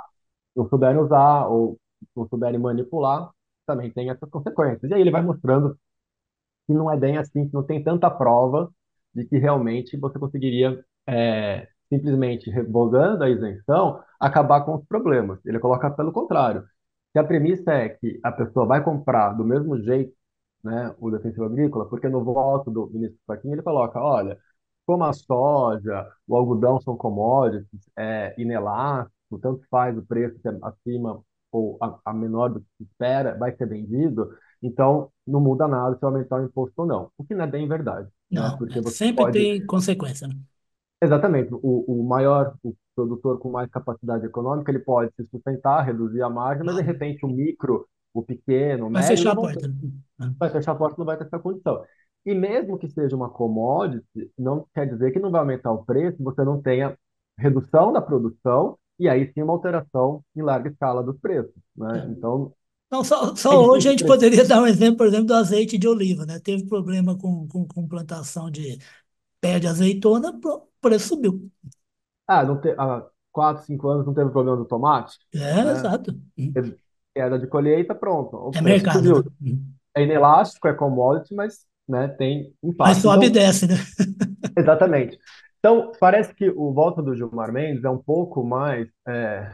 não 0.56 0.70
souberem 0.70 1.02
usar 1.02 1.48
ou 1.48 1.76
não 2.16 2.28
souberem 2.28 2.60
manipular, 2.60 3.32
também 3.66 3.90
tem 3.90 4.12
essas 4.12 4.30
consequências. 4.30 4.92
E 4.92 4.94
aí 4.94 5.02
ele 5.02 5.10
vai 5.10 5.24
mostrando 5.24 5.76
que 6.68 6.74
não 6.74 6.92
é 6.92 6.96
bem 6.96 7.18
assim, 7.18 7.48
que 7.48 7.54
não 7.54 7.64
tem 7.64 7.84
tanta 7.84 8.12
prova 8.12 8.70
de 9.12 9.26
que 9.26 9.40
realmente 9.40 9.98
você 9.98 10.20
conseguiria 10.20 10.86
é, 11.08 11.68
simplesmente 11.92 12.52
revogando 12.52 13.24
a 13.24 13.30
isenção, 13.32 14.04
acabar 14.20 14.62
com 14.66 14.76
os 14.76 14.86
problemas. 14.86 15.44
Ele 15.44 15.58
coloca 15.58 15.90
pelo 15.90 16.12
contrário. 16.12 16.64
Se 17.12 17.18
a 17.18 17.24
premissa 17.24 17.72
é 17.72 17.90
que 17.90 18.20
a 18.24 18.32
pessoa 18.32 18.68
vai 18.68 18.84
comprar 18.84 19.34
do 19.34 19.44
mesmo 19.44 19.82
jeito 19.82 20.14
né, 20.64 20.94
o 21.00 21.10
defensivo 21.12 21.46
agrícola, 21.46 21.88
porque 21.88 22.10
no 22.10 22.24
voto 22.24 22.70
do 22.72 22.90
ministro 22.90 23.20
Fachin 23.26 23.52
ele 23.52 23.62
coloca, 23.62 24.00
olha, 24.00 24.38
como 24.86 25.04
a 25.04 25.14
soja, 25.14 26.12
o 26.28 26.36
algodão 26.36 26.82
são 26.82 26.98
commodities, 26.98 27.90
é 27.98 28.34
inelástico, 28.38 29.40
tanto 29.42 29.64
faz 29.70 29.98
o 29.98 30.02
preço 30.02 30.36
é 30.48 30.58
acima 30.64 31.22
ou 31.52 31.78
a, 31.82 32.00
a 32.06 32.14
menor 32.14 32.50
do 32.50 32.60
que 32.60 32.68
se 32.78 32.84
espera, 32.84 33.38
vai 33.38 33.56
ser 33.56 33.68
vendido, 33.68 34.36
então 34.62 35.12
não 35.26 35.40
muda 35.40 35.68
nada 35.68 35.98
se 35.98 36.06
aumentar 36.06 36.42
o 36.42 36.46
imposto 36.46 36.74
ou 36.82 36.86
não. 36.86 37.12
O 37.18 37.24
que 37.24 37.34
não 37.34 37.46
é 37.46 37.48
bem 37.48 37.68
verdade. 37.68 38.08
Né? 38.32 38.42
Não, 38.42 38.52
né? 38.52 38.56
porque 38.58 38.82
você 38.82 38.98
sempre 38.98 39.24
pode... 39.24 39.40
tem 39.40 39.66
consequência. 39.66 40.28
Né? 40.28 40.36
Exatamente. 41.02 41.54
O, 41.54 42.02
o 42.02 42.04
maior, 42.04 42.56
o 42.64 42.76
produtor 42.96 43.40
com 43.40 43.50
mais 43.50 43.70
capacidade 43.70 44.26
econômica, 44.26 44.72
ele 44.72 44.80
pode 44.80 45.12
se 45.16 45.26
sustentar, 45.30 45.86
reduzir 45.86 46.22
a 46.22 46.30
margem, 46.30 46.66
mas 46.66 46.76
de 46.76 46.82
repente 46.82 47.26
o 47.26 47.30
micro, 47.30 47.88
o 48.14 48.24
pequeno, 48.24 48.88
o 48.88 48.92
vai 48.92 49.02
médio, 49.02 49.18
fechar 49.18 49.32
a 49.32 49.36
porta. 49.36 49.68
Né? 49.68 50.34
Vai 50.38 50.50
fechar 50.50 50.72
a 50.72 50.76
porta, 50.76 50.96
não 50.98 51.06
vai 51.06 51.18
ter 51.18 51.26
essa 51.26 51.40
condição. 51.40 51.84
E 52.26 52.34
mesmo 52.34 52.78
que 52.78 52.90
seja 52.90 53.16
uma 53.16 53.30
commodity, 53.30 54.32
não 54.38 54.66
quer 54.74 54.88
dizer 54.88 55.12
que 55.12 55.20
não 55.20 55.32
vai 55.32 55.42
aumentar 55.42 55.72
o 55.72 55.86
preço, 55.86 56.24
você 56.24 56.44
não 56.44 56.62
tenha 56.62 56.98
redução 57.38 57.94
da 57.94 58.02
produção 58.02 58.78
e 59.00 59.08
aí 59.08 59.32
sim 59.34 59.42
uma 59.42 59.54
alteração 59.54 60.24
em 60.36 60.42
larga 60.42 60.70
escala 60.70 61.02
dos 61.02 61.18
preços. 61.20 61.54
Né? 61.76 62.06
É. 62.06 62.12
Então, 62.12 62.54
não, 62.92 63.04
só, 63.04 63.36
só 63.36 63.54
é 63.54 63.58
hoje 63.58 63.88
a 63.88 63.92
gente 63.92 64.06
poderia 64.06 64.46
dar 64.46 64.62
um 64.62 64.68
exemplo, 64.68 64.98
por 64.98 65.08
exemplo, 65.08 65.28
do 65.28 65.36
azeite 65.36 65.78
de 65.78 65.88
oliva, 65.88 66.26
né? 66.26 66.40
Teve 66.40 66.66
problema 66.66 67.18
com, 67.18 67.48
com, 67.48 67.68
com 67.68 67.88
plantação 67.88 68.50
de 68.50 68.78
pé 69.40 69.60
de 69.60 69.68
azeitona, 69.68 70.38
o 70.44 70.68
preço 70.82 71.10
subiu. 71.10 71.50
Ah, 72.28 72.44
não 72.44 72.60
te, 72.60 72.70
há 72.78 73.06
4, 73.32 73.64
5 73.66 73.88
anos 73.88 74.06
não 74.06 74.14
teve 74.14 74.30
problema 74.32 74.58
do 74.58 74.66
tomate? 74.66 75.18
É, 75.34 75.64
né? 75.64 75.72
exato. 75.72 76.20
Teve 76.54 76.78
queda 77.20 77.38
de 77.38 77.48
colheita, 77.48 77.94
pronto. 77.94 78.38
O 78.38 78.52
é 78.56 78.62
mercado. 78.62 79.26
Né? 79.42 79.58
É 79.94 80.04
inelástico, 80.04 80.70
é 80.70 80.74
commodity, 80.74 81.36
mas 81.36 81.66
né, 81.86 82.08
tem 82.08 82.54
impacto. 82.64 82.90
Mas 82.90 82.98
sobe 83.00 83.26
então, 83.26 83.42
e 83.42 83.46
desce, 83.46 83.68
né? 83.68 83.76
exatamente. 84.58 85.20
Então, 85.58 85.92
parece 86.00 86.34
que 86.34 86.50
o 86.50 86.72
voto 86.74 87.02
do 87.02 87.14
Gilmar 87.14 87.52
Mendes 87.52 87.84
é 87.84 87.90
um 87.90 87.98
pouco 87.98 88.42
mais, 88.42 88.88
é, 89.06 89.52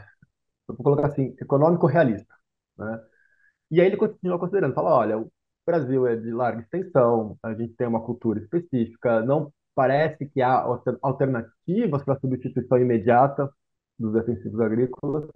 vou 0.68 0.78
colocar 0.78 1.08
assim, 1.08 1.36
econômico 1.42 1.88
realista. 1.88 2.32
Né? 2.78 3.02
E 3.72 3.82
aí 3.82 3.88
ele 3.88 3.98
continua 3.98 4.38
considerando, 4.38 4.76
fala, 4.76 4.94
olha, 4.94 5.18
o 5.18 5.32
Brasil 5.66 6.06
é 6.06 6.16
de 6.16 6.30
larga 6.30 6.62
extensão, 6.62 7.36
a 7.42 7.56
gente 7.56 7.74
tem 7.74 7.88
uma 7.88 8.04
cultura 8.04 8.40
específica, 8.40 9.24
não 9.24 9.52
parece 9.74 10.28
que 10.28 10.42
há 10.42 10.64
alternativas 11.02 12.04
para 12.04 12.14
a 12.14 12.20
substituição 12.20 12.78
imediata 12.78 13.50
dos 13.98 14.14
defensivos 14.14 14.60
agrícolas. 14.60 15.28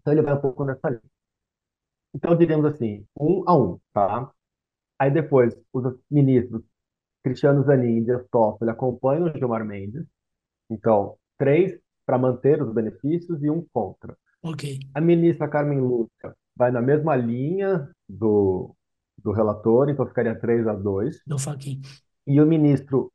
Então 0.00 0.14
ele 0.14 0.22
vai 0.22 0.34
um 0.34 0.40
pouco 0.40 0.64
nessa 0.64 0.88
linha. 0.88 1.15
Então, 2.16 2.34
diríamos 2.34 2.64
assim, 2.64 3.04
um 3.20 3.44
a 3.46 3.54
um, 3.54 3.78
tá? 3.92 4.32
Aí 4.98 5.10
depois, 5.10 5.54
os 5.70 6.00
ministros 6.10 6.62
Cristiano 7.22 7.62
Zanin 7.62 7.98
e 7.98 8.04
Dias 8.04 8.26
Toffoli 8.30 8.70
acompanham 8.70 9.26
o 9.26 9.38
Gilmar 9.38 9.66
Mendes. 9.66 10.02
Então, 10.70 11.18
três 11.36 11.78
para 12.06 12.16
manter 12.16 12.62
os 12.62 12.72
benefícios 12.72 13.42
e 13.42 13.50
um 13.50 13.66
contra. 13.70 14.16
Ok. 14.42 14.78
A 14.94 15.00
ministra 15.00 15.46
Carmen 15.46 15.78
Lúcia 15.78 16.34
vai 16.56 16.70
na 16.70 16.80
mesma 16.80 17.14
linha 17.16 17.90
do, 18.08 18.74
do 19.22 19.32
relator, 19.32 19.90
então 19.90 20.06
ficaria 20.06 20.34
3 20.34 20.66
a 20.68 20.72
2. 20.72 21.20
Do 21.26 21.38
Faquin. 21.38 21.82
E 22.26 22.40
o 22.40 22.46
ministro 22.46 23.12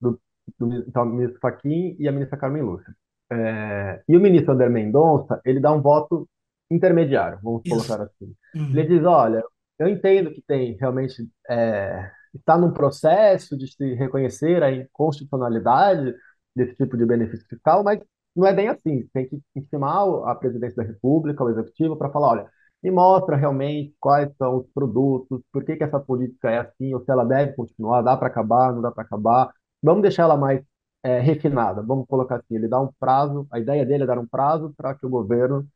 do, 0.00 0.20
do 0.58 0.72
então, 0.88 1.04
o 1.04 1.06
ministro 1.06 1.38
Faquin 1.40 1.94
e 1.96 2.08
a 2.08 2.12
ministra 2.12 2.36
Carmen 2.38 2.62
Lúcia. 2.62 2.92
É, 3.30 4.02
e 4.08 4.16
o 4.16 4.20
ministro 4.20 4.52
André 4.52 4.68
Mendonça, 4.68 5.40
ele 5.44 5.60
dá 5.60 5.70
um 5.72 5.80
voto 5.80 6.28
intermediário, 6.70 7.38
vamos 7.42 7.62
Isso. 7.64 7.74
colocar 7.74 8.04
assim. 8.04 8.34
Uhum. 8.54 8.70
Ele 8.70 8.86
diz, 8.86 9.04
olha, 9.04 9.42
eu 9.78 9.88
entendo 9.88 10.32
que 10.32 10.42
tem 10.42 10.76
realmente 10.78 11.28
é, 11.48 12.10
está 12.34 12.56
num 12.56 12.72
processo 12.72 13.56
de 13.56 13.66
se 13.66 13.94
reconhecer 13.94 14.62
a 14.62 14.72
inconstitucionalidade 14.72 16.14
desse 16.54 16.74
tipo 16.76 16.96
de 16.96 17.06
benefício 17.06 17.46
fiscal, 17.48 17.82
mas 17.82 18.00
não 18.34 18.46
é 18.46 18.52
bem 18.54 18.68
assim. 18.68 19.08
Tem 19.12 19.28
que 19.28 19.40
intimar 19.56 20.04
a 20.26 20.34
presidência 20.34 20.76
da 20.76 20.88
República, 20.88 21.44
o 21.44 21.50
executivo, 21.50 21.96
para 21.96 22.10
falar, 22.10 22.28
olha, 22.28 22.46
me 22.82 22.90
mostra 22.90 23.36
realmente 23.36 23.94
quais 24.00 24.34
são 24.36 24.58
os 24.58 24.66
produtos, 24.72 25.42
por 25.52 25.64
que, 25.64 25.76
que 25.76 25.84
essa 25.84 26.00
política 26.00 26.50
é 26.50 26.58
assim, 26.58 26.94
ou 26.94 27.00
se 27.04 27.10
ela 27.10 27.24
deve 27.24 27.52
continuar, 27.54 28.02
dá 28.02 28.16
para 28.16 28.28
acabar, 28.28 28.72
não 28.72 28.80
dá 28.80 28.90
para 28.90 29.02
acabar. 29.04 29.52
Vamos 29.82 30.02
deixar 30.02 30.24
ela 30.24 30.36
mais 30.36 30.62
é, 31.02 31.20
refinada, 31.20 31.82
vamos 31.82 32.06
colocar 32.06 32.36
assim, 32.36 32.56
ele 32.56 32.68
dá 32.68 32.80
um 32.80 32.90
prazo, 32.98 33.46
a 33.50 33.58
ideia 33.58 33.84
dele 33.86 34.04
é 34.04 34.06
dar 34.06 34.18
um 34.18 34.26
prazo 34.26 34.72
para 34.76 34.94
que 34.94 35.06
o 35.06 35.10
governo 35.10 35.66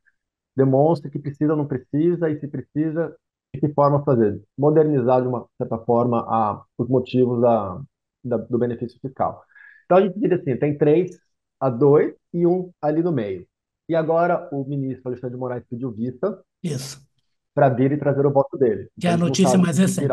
demonstre 0.56 1.10
que 1.10 1.18
precisa 1.18 1.52
ou 1.52 1.58
não 1.58 1.66
precisa, 1.66 2.30
e 2.30 2.38
se 2.38 2.48
precisa, 2.48 3.16
de 3.52 3.60
que 3.60 3.68
forma 3.68 4.04
fazer? 4.04 4.42
Modernizar, 4.56 5.22
de 5.22 5.28
uma 5.28 5.46
certa 5.58 5.78
forma, 5.78 6.20
a, 6.28 6.62
os 6.78 6.88
motivos 6.88 7.40
da, 7.40 7.80
da, 8.24 8.36
do 8.36 8.58
benefício 8.58 8.98
fiscal. 9.00 9.42
Então, 9.84 9.98
a 9.98 10.00
gente 10.02 10.18
diz 10.18 10.32
assim, 10.32 10.56
tem 10.56 10.76
três 10.76 11.18
a 11.60 11.70
dois 11.70 12.14
e 12.32 12.46
um 12.46 12.70
ali 12.80 13.02
no 13.02 13.12
meio. 13.12 13.46
E 13.88 13.94
agora 13.94 14.48
o 14.50 14.64
ministro 14.64 15.08
Alexandre 15.08 15.34
de 15.34 15.40
Moraes 15.40 15.64
pediu 15.68 15.90
vista 15.90 16.42
Isso. 16.62 17.06
para 17.54 17.68
vir 17.68 17.92
e 17.92 17.98
trazer 17.98 18.26
o 18.26 18.32
voto 18.32 18.56
dele. 18.56 18.88
Que 18.98 19.06
é 19.06 19.10
a 19.10 19.14
então, 19.14 19.26
notícia 19.26 19.58
mais 19.58 19.78
recente. 19.78 20.12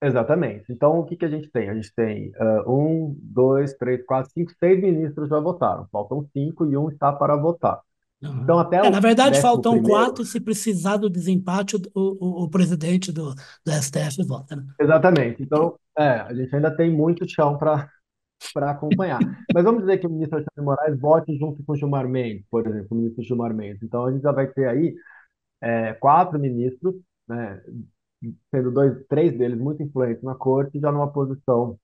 Exatamente. 0.00 0.72
Então, 0.72 1.00
o 1.00 1.04
que, 1.04 1.16
que 1.16 1.24
a 1.24 1.28
gente 1.28 1.50
tem? 1.50 1.68
A 1.68 1.74
gente 1.74 1.92
tem 1.92 2.30
uh, 2.36 2.72
um, 2.72 3.16
dois, 3.20 3.74
três, 3.74 4.04
quatro, 4.06 4.30
cinco, 4.32 4.52
seis 4.56 4.80
ministros 4.80 5.28
já 5.28 5.40
votaram. 5.40 5.88
Faltam 5.90 6.24
cinco 6.32 6.64
e 6.66 6.76
um 6.76 6.88
está 6.88 7.12
para 7.12 7.36
votar. 7.36 7.80
Uhum. 8.22 8.42
Então, 8.42 8.58
até 8.58 8.78
é, 8.78 8.90
na 8.90 9.00
verdade, 9.00 9.40
faltam 9.40 9.72
primeiro... 9.74 9.96
quatro, 9.96 10.24
se 10.24 10.40
precisar 10.40 10.96
do 10.96 11.08
desempate, 11.08 11.76
o, 11.76 11.80
o, 11.94 12.44
o 12.44 12.50
presidente 12.50 13.12
do, 13.12 13.32
do 13.32 13.72
STF 13.72 14.24
vota. 14.26 14.56
Né? 14.56 14.64
Exatamente. 14.80 15.42
Então, 15.42 15.78
é, 15.96 16.20
a 16.20 16.34
gente 16.34 16.54
ainda 16.54 16.74
tem 16.74 16.90
muito 16.90 17.28
chão 17.28 17.56
para 17.56 17.88
para 18.54 18.70
acompanhar. 18.70 19.18
Mas 19.52 19.64
vamos 19.64 19.80
dizer 19.80 19.98
que 19.98 20.06
o 20.06 20.10
ministro 20.10 20.36
Alexandre 20.36 20.60
de 20.60 20.64
Moraes 20.64 21.00
vote 21.00 21.38
junto 21.38 21.62
com 21.64 21.72
o 21.72 21.76
Gilmar 21.76 22.08
Mendes, 22.08 22.44
por 22.50 22.66
exemplo, 22.66 22.88
o 22.90 22.94
ministro 22.94 23.24
Gilmar 23.24 23.54
Mendes. 23.54 23.82
Então, 23.82 24.06
a 24.06 24.12
gente 24.12 24.22
já 24.22 24.32
vai 24.32 24.46
ter 24.46 24.68
aí 24.68 24.94
é, 25.60 25.92
quatro 25.94 26.38
ministros, 26.38 26.94
né, 27.28 27.60
sendo 28.50 28.70
dois, 28.70 29.04
três 29.08 29.36
deles 29.36 29.58
muito 29.58 29.82
influentes 29.82 30.22
na 30.22 30.34
corte, 30.34 30.78
já 30.80 30.92
numa 30.92 31.12
posição, 31.12 31.78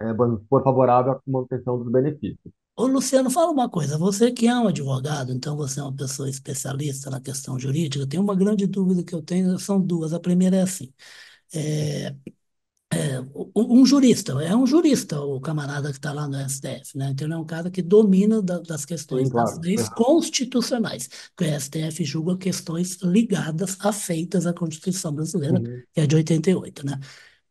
é, 0.00 0.12
por 0.48 0.62
favorável 0.62 1.12
à 1.12 1.20
manutenção 1.26 1.78
dos 1.78 1.90
benefícios. 1.90 2.52
Ô, 2.74 2.86
Luciano, 2.86 3.30
fala 3.30 3.50
uma 3.50 3.68
coisa. 3.68 3.98
Você 3.98 4.32
que 4.32 4.46
é 4.46 4.54
um 4.54 4.68
advogado, 4.68 5.32
então 5.32 5.56
você 5.56 5.78
é 5.80 5.82
uma 5.82 5.94
pessoa 5.94 6.28
especialista 6.28 7.10
na 7.10 7.20
questão 7.20 7.58
jurídica, 7.58 8.06
tem 8.06 8.18
uma 8.18 8.34
grande 8.34 8.66
dúvida 8.66 9.04
que 9.04 9.14
eu 9.14 9.22
tenho, 9.22 9.58
são 9.58 9.80
duas. 9.80 10.12
A 10.12 10.20
primeira 10.20 10.56
é 10.56 10.62
assim: 10.62 10.92
é, 11.54 12.14
é, 12.92 13.20
um 13.54 13.84
jurista, 13.86 14.32
é 14.42 14.54
um 14.54 14.66
jurista 14.66 15.20
o 15.20 15.40
camarada 15.40 15.90
que 15.90 15.96
está 15.96 16.12
lá 16.12 16.28
no 16.28 16.36
STF, 16.36 16.96
né? 16.96 17.10
Então 17.10 17.26
ele 17.26 17.34
é 17.34 17.36
um 17.36 17.44
cara 17.44 17.70
que 17.70 17.82
domina 17.82 18.42
da, 18.42 18.58
das 18.60 18.84
questões 18.84 19.28
Sim, 19.28 19.32
claro. 19.32 19.48
das 19.48 19.58
leis 19.58 19.88
constitucionais, 19.90 21.08
porque 21.34 21.50
o 21.50 21.60
STF 21.60 22.04
julga 22.04 22.36
questões 22.36 22.96
ligadas 23.02 23.76
a 23.80 23.92
feitas 23.92 24.46
à 24.46 24.52
Constituição 24.52 25.12
brasileira, 25.12 25.58
uhum. 25.58 25.82
que 25.92 26.00
é 26.00 26.06
de 26.06 26.16
88, 26.16 26.86
né? 26.86 26.98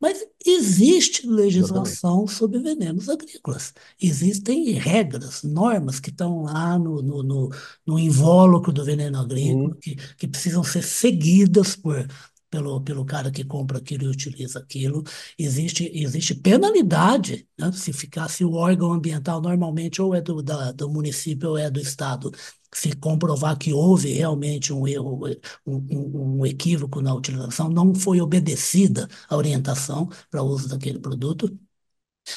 Mas 0.01 0.25
existe 0.43 1.27
legislação 1.27 2.25
sobre 2.27 2.59
venenos 2.59 3.07
agrícolas. 3.07 3.71
Existem 4.01 4.71
regras, 4.71 5.43
normas 5.43 5.99
que 5.99 6.09
estão 6.09 6.43
lá 6.43 6.79
no, 6.79 7.03
no, 7.03 7.21
no, 7.21 7.49
no 7.85 7.99
invólucro 7.99 8.73
do 8.73 8.83
veneno 8.83 9.19
agrícola, 9.19 9.69
uhum. 9.69 9.79
que, 9.79 9.95
que 10.17 10.27
precisam 10.27 10.63
ser 10.63 10.83
seguidas 10.83 11.75
por, 11.75 12.07
pelo, 12.51 12.81
pelo 12.81 13.05
cara 13.05 13.31
que 13.31 13.45
compra 13.45 13.77
aquilo 13.77 14.03
e 14.03 14.07
utiliza 14.07 14.59
aquilo. 14.59 15.03
Existe, 15.39 15.89
existe 15.93 16.35
penalidade, 16.35 17.47
né? 17.57 17.71
se 17.71 17.93
ficar, 17.93 18.27
se 18.27 18.43
o 18.43 18.53
órgão 18.53 18.91
ambiental 18.91 19.41
normalmente 19.41 20.01
ou 20.01 20.13
é 20.13 20.21
do, 20.21 20.41
da, 20.41 20.71
do 20.71 20.89
município 20.89 21.49
ou 21.51 21.57
é 21.57 21.71
do 21.71 21.79
estado, 21.79 22.31
se 22.73 22.93
comprovar 22.95 23.57
que 23.57 23.73
houve 23.73 24.13
realmente 24.13 24.71
um 24.73 24.87
erro, 24.87 25.19
um, 25.65 26.39
um, 26.39 26.45
equívoco 26.45 27.01
na 27.01 27.13
utilização, 27.13 27.69
não 27.69 27.93
foi 27.93 28.21
obedecida 28.21 29.07
a 29.29 29.35
orientação 29.35 30.09
para 30.29 30.41
o 30.41 30.47
uso 30.47 30.69
daquele 30.69 30.99
produto, 30.99 31.57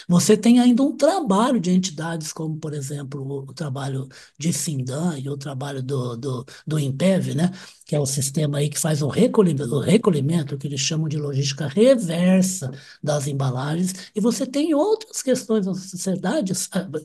você 0.08 0.36
tem 0.36 0.60
ainda 0.60 0.82
um 0.82 0.96
trabalho 0.96 1.60
de 1.60 1.70
entidades 1.70 2.32
como, 2.32 2.58
por 2.58 2.72
exemplo, 2.74 3.44
o 3.48 3.52
trabalho 3.52 4.08
de 4.38 4.52
Sindan 4.52 5.18
e 5.18 5.28
o 5.28 5.36
trabalho 5.36 5.82
do, 5.82 6.16
do, 6.16 6.46
do 6.66 6.78
IMPEV, 6.78 7.34
né? 7.34 7.50
que 7.84 7.94
é 7.94 8.00
o 8.00 8.06
sistema 8.06 8.58
aí 8.58 8.68
que 8.68 8.78
faz 8.78 9.02
o 9.02 9.08
recolhimento, 9.08 9.74
o 9.74 9.80
recolhimento, 9.80 10.56
que 10.56 10.66
eles 10.66 10.80
chamam 10.80 11.08
de 11.08 11.18
logística 11.18 11.66
reversa 11.68 12.70
das 13.02 13.26
embalagens, 13.26 13.92
e 14.14 14.20
você 14.20 14.46
tem 14.46 14.74
outras 14.74 15.22
questões 15.22 15.66
na 15.66 15.74
sociedade. 15.74 16.52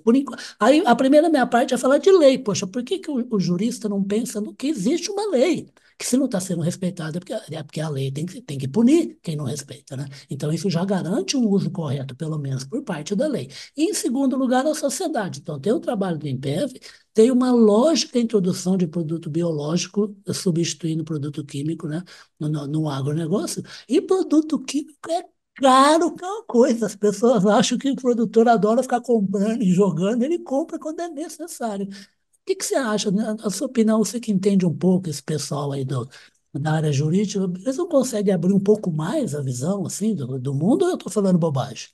Por 0.04 0.16
enquanto, 0.16 0.42
aí 0.60 0.82
a 0.86 0.96
primeira 0.96 1.30
minha 1.30 1.46
parte 1.48 1.74
é 1.74 1.78
falar 1.78 1.98
de 1.98 2.12
lei. 2.12 2.38
Poxa, 2.38 2.66
por 2.66 2.84
que, 2.84 3.00
que 3.00 3.12
o, 3.12 3.28
o 3.30 3.40
jurista 3.40 3.90
não 3.90 4.04
pensa 4.04 4.40
no 4.40 4.54
que 4.54 4.68
existe 4.68 5.12
uma 5.12 5.30
lei? 5.30 5.70
Que 6.00 6.06
se 6.06 6.16
não 6.16 6.26
está 6.26 6.40
sendo 6.40 6.62
respeitado 6.62 7.18
é 7.18 7.20
porque, 7.20 7.34
é 7.34 7.64
porque 7.64 7.82
a 7.82 7.90
lei 7.90 8.10
tem 8.10 8.26
que, 8.26 8.42
tem 8.42 8.58
que 8.58 8.70
punir 8.70 9.20
quem 9.22 9.36
não 9.36 9.44
respeita, 9.44 9.98
né? 9.98 10.06
Então 10.30 10.52
isso 10.54 10.70
já 10.70 10.86
garante 10.86 11.36
um 11.36 11.46
uso 11.46 11.70
correto, 11.70 12.16
pelo 12.16 12.40
menos 12.40 12.64
por 12.64 12.82
parte 12.84 13.14
da 13.16 13.28
lei. 13.28 13.50
E 13.76 13.84
em 13.92 13.94
segundo 13.94 14.38
lugar, 14.38 14.66
a 14.66 14.74
sociedade. 14.74 15.40
Então 15.40 15.60
tem 15.60 15.74
o 15.74 15.80
trabalho 15.80 16.18
do 16.18 16.26
INPEV, 16.28 16.80
tem 17.14 17.30
uma 17.32 17.52
lógica 17.52 18.18
introdução 18.18 18.78
de 18.78 18.88
produto 18.88 19.30
biológico 19.30 20.16
substituindo 20.34 21.04
produto 21.04 21.44
químico, 21.46 21.86
né? 21.88 22.02
No, 22.40 22.48
no, 22.48 22.68
no 22.68 22.90
agronegócio. 22.90 23.62
E 23.88 24.02
produto 24.02 24.58
químico 24.64 25.12
é 25.12 25.26
caro 25.56 26.16
que 26.16 26.24
é 26.24 26.28
uma 26.28 26.46
coisa. 26.46 26.86
As 26.86 26.96
pessoas 26.96 27.46
acham 27.46 27.78
que 27.78 27.90
o 27.92 27.96
produtor 27.98 28.48
adora 28.48 28.82
ficar 28.82 29.02
comprando 29.02 29.62
e 29.64 29.74
jogando, 29.74 30.24
ele 30.24 30.40
compra 30.40 30.80
quando 30.80 31.02
é 31.02 31.10
necessário 31.10 31.88
que, 32.50 32.56
que 32.56 32.66
você 32.66 32.76
acha? 32.76 33.12
Né? 33.12 33.24
A 33.44 33.50
sua 33.50 33.68
opinião, 33.68 34.00
você 34.00 34.20
que 34.20 34.32
entende 34.32 34.66
um 34.66 34.76
pouco 34.76 35.10
esse 35.10 35.22
pessoal 35.22 35.72
aí 35.72 35.86
do, 35.86 36.10
da 36.54 36.74
área 36.74 36.92
jurídica, 36.92 37.44
eles 37.62 37.78
não 37.78 37.88
conseguem 37.88 38.34
abrir 38.34 38.54
um 38.54 38.60
pouco 38.60 38.92
mais 38.92 39.36
a 39.36 39.42
visão 39.42 39.86
assim 39.86 40.16
do, 40.16 40.40
do 40.40 40.54
mundo 40.54 40.84
ou 40.84 40.90
eu 40.90 40.96
estou 40.96 41.12
falando 41.12 41.38
bobagem? 41.38 41.90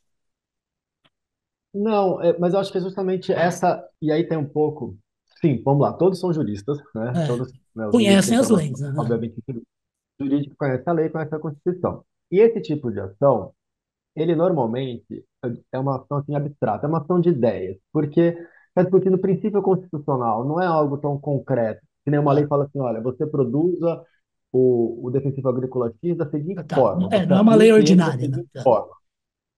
Não, 1.74 2.21
é, 2.21 2.38
mas 2.39 2.53
eu 2.53 2.59
acho 2.62 2.71
que 2.71 2.77
é 2.77 2.81
justamente 2.81 3.33
essa, 3.33 3.85
e 4.01 4.09
aí 4.09 4.25
tem 4.25 4.38
um 4.38 4.47
pouco, 4.47 4.97
sim, 5.41 5.62
vamos 5.62 5.81
lá, 5.81 5.91
todos 5.91 6.19
são 6.19 6.31
juristas, 6.31 6.77
né? 6.95 7.12
É, 7.24 7.27
todos, 7.27 7.51
né, 7.75 7.89
conhecem 7.91 8.38
as 8.38 8.50
leis, 8.50 8.79
né? 8.79 8.93
Obviamente, 8.97 9.35
jurídico 10.17 10.55
conhece 10.57 10.83
a 10.89 10.93
lei, 10.93 11.09
conhece 11.09 11.35
a 11.35 11.39
Constituição. 11.39 12.05
E 12.31 12.39
esse 12.39 12.62
tipo 12.62 12.89
de 12.89 13.01
ação, 13.01 13.53
ele 14.15 14.35
normalmente 14.35 15.25
é 15.71 15.79
uma 15.79 15.97
ação 15.97 16.17
assim, 16.17 16.33
abstrata, 16.33 16.85
é 16.85 16.89
uma 16.89 17.01
ação 17.01 17.19
de 17.19 17.29
ideias, 17.29 17.77
porque 17.91 18.38
está 18.75 18.84
discutindo 18.84 19.17
princípio 19.17 19.62
constitucional, 19.62 20.44
não 20.46 20.62
é 20.62 20.65
algo 20.65 20.98
tão 20.98 21.17
concreto. 21.17 21.82
Que 22.03 22.12
nem 22.12 22.20
uma 22.20 22.34
lei 22.34 22.46
fala 22.46 22.65
assim, 22.65 22.79
olha, 22.79 23.01
você 23.01 23.25
produza 23.25 24.03
o, 24.51 25.08
o 25.08 25.12
defensivo 25.12 25.48
agrícola 25.50 25.94
X 26.03 26.17
da 26.17 26.29
seguinte 26.29 26.63
tá. 26.63 26.75
forma. 26.75 27.10
É, 27.12 27.25
não 27.25 27.38
é 27.38 27.41
uma 27.41 27.55
lei 27.55 27.72
ordinária, 27.72 28.27
né? 28.27 28.44
Forma. 28.62 28.94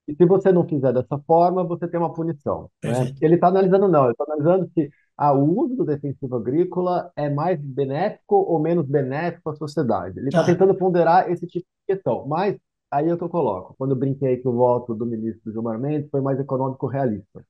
E 0.07 0.15
se 0.15 0.25
você 0.25 0.51
não 0.51 0.65
fizer 0.65 0.93
dessa 0.93 1.19
forma, 1.27 1.65
você 1.65 1.87
tem 1.87 1.99
uma 1.99 2.13
punição. 2.13 2.69
Né? 2.81 3.13
Ele 3.19 3.35
está 3.35 3.47
analisando, 3.47 3.89
não, 3.89 4.03
ele 4.05 4.11
está 4.11 4.23
analisando 4.23 4.71
se 4.73 4.89
ah, 5.17 5.33
o 5.33 5.59
uso 5.59 5.75
do 5.75 5.83
defensivo 5.85 6.35
agrícola 6.35 7.11
é 7.15 7.29
mais 7.29 7.59
benéfico 7.59 8.35
ou 8.35 8.59
menos 8.59 8.85
benéfico 8.85 9.49
à 9.49 9.55
sociedade. 9.55 10.19
Ele 10.19 10.29
está 10.29 10.41
tá. 10.41 10.45
tentando 10.45 10.75
ponderar 10.75 11.29
esse 11.29 11.45
tipo 11.47 11.65
de 11.65 11.95
questão. 11.95 12.25
Mas 12.27 12.55
aí 12.89 13.09
é 13.09 13.13
o 13.13 13.17
que 13.17 13.23
eu 13.23 13.29
coloco. 13.29 13.75
Quando 13.77 13.91
eu 13.91 13.97
brinquei 13.97 14.37
que 14.37 14.47
o 14.47 14.53
voto 14.53 14.95
do 14.95 15.05
ministro 15.05 15.51
Gilmar 15.51 15.77
Mendes 15.79 16.09
foi 16.09 16.21
mais 16.21 16.39
econômico 16.39 16.87
realista. 16.87 17.43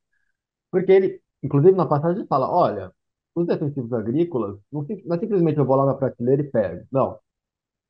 Porque 0.72 0.92
ele 0.92 1.22
Inclusive, 1.44 1.76
na 1.76 1.86
passagem 1.86 2.20
ele 2.20 2.28
fala, 2.28 2.50
olha, 2.50 2.92
os 3.36 3.46
defensivos 3.46 3.94
agrícolas, 3.94 4.58
não, 4.72 4.86
não 5.06 5.16
é 5.16 5.20
simplesmente 5.20 5.58
eu 5.58 5.66
vou 5.66 5.76
lá 5.76 5.86
na 5.86 5.94
prateleira 5.94 6.42
e 6.42 6.50
pego. 6.50 6.86
Não. 6.92 7.18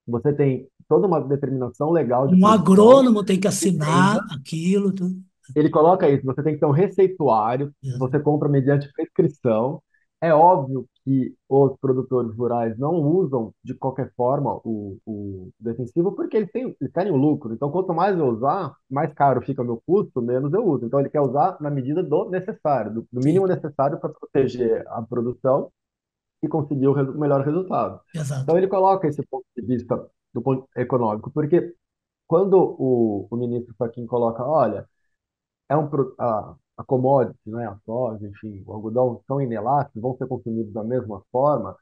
Você 0.07 0.33
tem 0.33 0.67
toda 0.87 1.07
uma 1.07 1.21
determinação 1.21 1.91
legal 1.91 2.27
de 2.27 2.41
Um 2.41 2.47
agrônomo 2.47 3.23
tem 3.23 3.39
que 3.39 3.47
assinar 3.47 4.19
aquilo. 4.31 4.91
Tudo. 4.91 5.21
Ele 5.55 5.69
coloca 5.69 6.09
isso, 6.09 6.25
você 6.25 6.43
tem 6.43 6.53
que 6.53 6.59
ter 6.59 6.65
um 6.65 6.71
receituário, 6.71 7.73
você 7.97 8.19
compra 8.19 8.49
mediante 8.49 8.91
prescrição, 8.91 9.81
É 10.19 10.33
óbvio 10.33 10.87
que 11.03 11.35
os 11.47 11.77
produtores 11.79 12.35
rurais 12.35 12.77
não 12.77 12.95
usam 12.95 13.53
de 13.63 13.75
qualquer 13.75 14.11
forma 14.15 14.59
o, 14.63 14.97
o 15.05 15.49
defensivo 15.59 16.11
porque 16.13 16.37
eles, 16.37 16.51
têm, 16.51 16.75
eles 16.81 16.91
querem 16.91 17.11
o 17.11 17.15
lucro. 17.15 17.53
Então, 17.53 17.69
quanto 17.69 17.93
mais 17.93 18.17
eu 18.17 18.25
usar, 18.27 18.75
mais 18.89 19.13
caro 19.13 19.41
fica 19.41 19.61
o 19.61 19.65
meu 19.65 19.81
custo, 19.85 20.21
menos 20.21 20.51
eu 20.53 20.65
uso. 20.65 20.85
Então, 20.85 20.99
ele 20.99 21.09
quer 21.09 21.21
usar 21.21 21.57
na 21.61 21.69
medida 21.69 22.01
do 22.03 22.29
necessário, 22.29 22.93
do, 22.93 23.07
do 23.11 23.23
mínimo 23.23 23.45
necessário 23.45 23.99
para 23.99 24.09
proteger 24.09 24.83
a 24.87 25.01
produção 25.03 25.71
e 26.41 26.47
conseguir 26.47 26.87
o, 26.87 26.93
o 26.93 27.19
melhor 27.19 27.45
resultado. 27.45 28.01
Exato. 28.13 28.41
Então, 28.41 28.57
ele 28.57 28.67
coloca 28.67 29.07
esse 29.07 29.21
ponto 29.27 29.45
de 29.55 29.61
vista 29.63 30.03
do 30.33 30.41
ponto 30.41 30.67
econômico, 30.75 31.31
porque 31.31 31.73
quando 32.27 32.57
o, 32.57 33.27
o 33.29 33.37
ministro 33.37 33.73
Fachin 33.77 34.05
coloca, 34.05 34.43
olha, 34.43 34.87
é 35.69 35.77
um, 35.77 35.89
a, 36.19 36.55
a 36.77 36.83
commodity, 36.83 37.39
né, 37.47 37.67
a 37.67 37.75
soja, 37.85 38.27
enfim, 38.27 38.63
o 38.65 38.73
algodão 38.73 39.21
são 39.27 39.41
inelásticos, 39.41 40.01
vão 40.01 40.15
ser 40.17 40.27
consumidos 40.27 40.71
da 40.73 40.83
mesma 40.83 41.21
forma, 41.31 41.75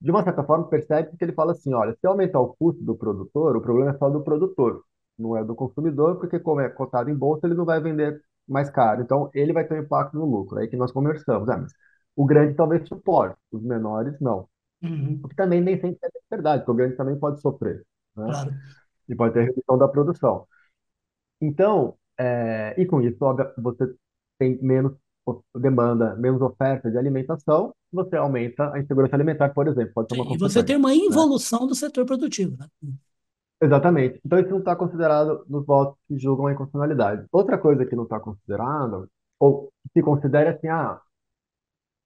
de 0.00 0.10
uma 0.10 0.24
certa 0.24 0.42
forma 0.42 0.66
percebe 0.68 1.16
que 1.16 1.24
ele 1.24 1.32
fala 1.32 1.52
assim, 1.52 1.74
olha, 1.74 1.94
se 2.00 2.06
aumentar 2.06 2.40
o 2.40 2.54
custo 2.54 2.82
do 2.82 2.96
produtor, 2.96 3.56
o 3.56 3.60
problema 3.60 3.90
é 3.90 3.98
só 3.98 4.08
do 4.08 4.22
produtor, 4.22 4.82
não 5.18 5.36
é 5.36 5.44
do 5.44 5.54
consumidor, 5.54 6.16
porque 6.16 6.38
como 6.40 6.60
é 6.60 6.68
cotado 6.70 7.10
em 7.10 7.14
bolsa, 7.14 7.46
ele 7.46 7.54
não 7.54 7.66
vai 7.66 7.80
vender 7.80 8.22
mais 8.48 8.70
caro, 8.70 9.02
então 9.02 9.30
ele 9.34 9.52
vai 9.52 9.66
ter 9.66 9.74
um 9.74 9.82
impacto 9.82 10.16
no 10.16 10.24
lucro, 10.24 10.58
é 10.58 10.62
aí 10.62 10.68
que 10.68 10.76
nós 10.76 10.90
conversamos, 10.90 11.48
é, 11.48 11.56
mas 11.56 11.72
o 12.16 12.24
grande 12.24 12.54
talvez 12.54 12.88
suporte, 12.88 13.38
os 13.52 13.62
menores 13.62 14.18
não. 14.20 14.48
Uhum. 14.82 15.20
O 15.22 15.28
que 15.28 15.36
também 15.36 15.60
nem 15.60 15.78
sempre 15.78 15.98
é 16.02 16.08
verdade, 16.30 16.62
porque 16.64 16.72
o 16.72 16.74
grande 16.74 16.96
também 16.96 17.18
pode 17.18 17.40
sofrer, 17.40 17.84
né? 18.16 18.24
Claro. 18.24 18.54
E 19.08 19.14
pode 19.14 19.34
ter 19.34 19.44
redução 19.44 19.76
da 19.76 19.88
produção. 19.88 20.46
Então, 21.40 21.96
é, 22.20 22.74
e 22.76 22.84
com 22.84 23.00
isso, 23.00 23.16
óbvio, 23.24 23.50
você 23.56 23.94
tem 24.38 24.58
menos 24.62 24.92
demanda, 25.56 26.14
menos 26.16 26.42
oferta 26.42 26.90
de 26.90 26.98
alimentação, 26.98 27.74
você 27.90 28.16
aumenta 28.16 28.72
a 28.72 28.78
insegurança 28.78 29.16
alimentar, 29.16 29.48
por 29.50 29.66
exemplo. 29.68 29.92
Pode 29.94 30.14
ser 30.14 30.20
uma 30.20 30.34
e 30.34 30.38
você 30.38 30.62
tem 30.62 30.76
uma 30.76 30.90
né? 30.90 30.96
involução 30.96 31.62
né? 31.62 31.66
do 31.68 31.74
setor 31.74 32.04
produtivo. 32.04 32.56
Né? 32.58 32.66
Exatamente. 33.62 34.20
Então, 34.24 34.38
isso 34.38 34.50
não 34.50 34.58
está 34.58 34.76
considerado 34.76 35.44
nos 35.48 35.64
votos 35.64 35.96
que 36.06 36.18
julgam 36.18 36.46
a 36.46 36.52
inconstitucionalidade. 36.52 37.26
Outra 37.32 37.56
coisa 37.56 37.86
que 37.86 37.96
não 37.96 38.04
está 38.04 38.20
considerada, 38.20 39.06
ou 39.38 39.72
se 39.92 40.02
considera 40.02 40.50
assim, 40.50 40.68
ah, 40.68 41.00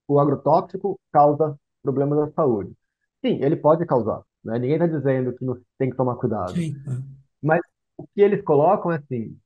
o 0.06 0.20
agrotóxico 0.20 0.98
causa 1.12 1.58
problemas 1.82 2.18
da 2.18 2.32
saúde. 2.32 2.72
Sim, 3.24 3.42
ele 3.42 3.56
pode 3.56 3.84
causar. 3.86 4.22
Né? 4.44 4.58
Ninguém 4.58 4.76
está 4.76 4.86
dizendo 4.86 5.32
que 5.32 5.44
não 5.44 5.58
tem 5.78 5.90
que 5.90 5.96
tomar 5.96 6.16
cuidado. 6.16 6.52
Sim. 6.52 6.74
Mas 7.42 7.60
o 7.96 8.06
que 8.06 8.20
eles 8.20 8.42
colocam 8.42 8.92
é 8.92 8.96
assim, 8.96 9.36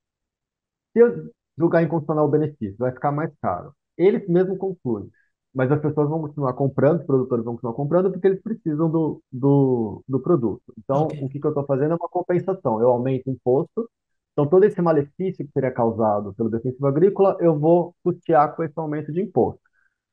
se 0.98 1.02
eu 1.02 1.30
julgar 1.56 1.82
inconstitucional 1.82 2.26
o 2.26 2.30
benefício, 2.30 2.76
vai 2.78 2.92
ficar 2.92 3.12
mais 3.12 3.32
caro. 3.40 3.72
Eles 3.96 4.26
mesmo 4.28 4.56
concluem. 4.56 5.08
Mas 5.54 5.72
as 5.72 5.80
pessoas 5.80 6.08
vão 6.08 6.20
continuar 6.20 6.52
comprando, 6.52 7.00
os 7.00 7.06
produtores 7.06 7.44
vão 7.44 7.54
continuar 7.54 7.74
comprando 7.74 8.10
porque 8.12 8.26
eles 8.26 8.42
precisam 8.42 8.90
do, 8.90 9.22
do, 9.32 10.04
do 10.06 10.20
produto. 10.20 10.74
Então, 10.78 11.04
okay. 11.04 11.24
o 11.24 11.28
que, 11.28 11.40
que 11.40 11.46
eu 11.46 11.50
estou 11.50 11.64
fazendo 11.64 11.92
é 11.92 11.96
uma 11.96 12.08
compensação. 12.08 12.80
Eu 12.80 12.88
aumento 12.88 13.28
o 13.28 13.32
imposto, 13.32 13.90
então 14.32 14.46
todo 14.46 14.64
esse 14.64 14.80
malefício 14.80 15.44
que 15.44 15.52
seria 15.52 15.72
causado 15.72 16.34
pelo 16.34 16.50
defensivo 16.50 16.86
agrícola, 16.86 17.36
eu 17.40 17.58
vou 17.58 17.94
custear 18.04 18.54
com 18.54 18.62
esse 18.62 18.74
aumento 18.76 19.12
de 19.12 19.20
imposto. 19.20 19.60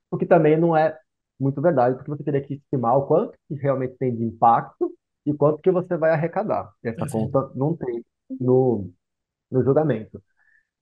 O 0.10 0.18
que 0.18 0.26
também 0.26 0.58
não 0.58 0.76
é 0.76 0.98
muito 1.40 1.62
verdade, 1.62 1.96
porque 1.96 2.10
você 2.10 2.24
teria 2.24 2.42
que 2.42 2.56
estimar 2.56 2.98
o 2.98 3.06
quanto 3.06 3.38
que 3.48 3.56
realmente 3.56 3.98
tem 3.98 4.16
de 4.16 4.24
impacto 4.24 4.92
e 5.26 5.34
quanto 5.34 5.62
que 5.62 5.70
você 5.70 5.98
vai 5.98 6.12
arrecadar. 6.12 6.72
Essa 6.82 7.02
Perfeito. 7.02 7.32
conta 7.32 7.52
não 7.56 7.76
tem 7.76 8.04
no, 8.40 8.90
no 9.52 9.64
julgamento. 9.64 10.22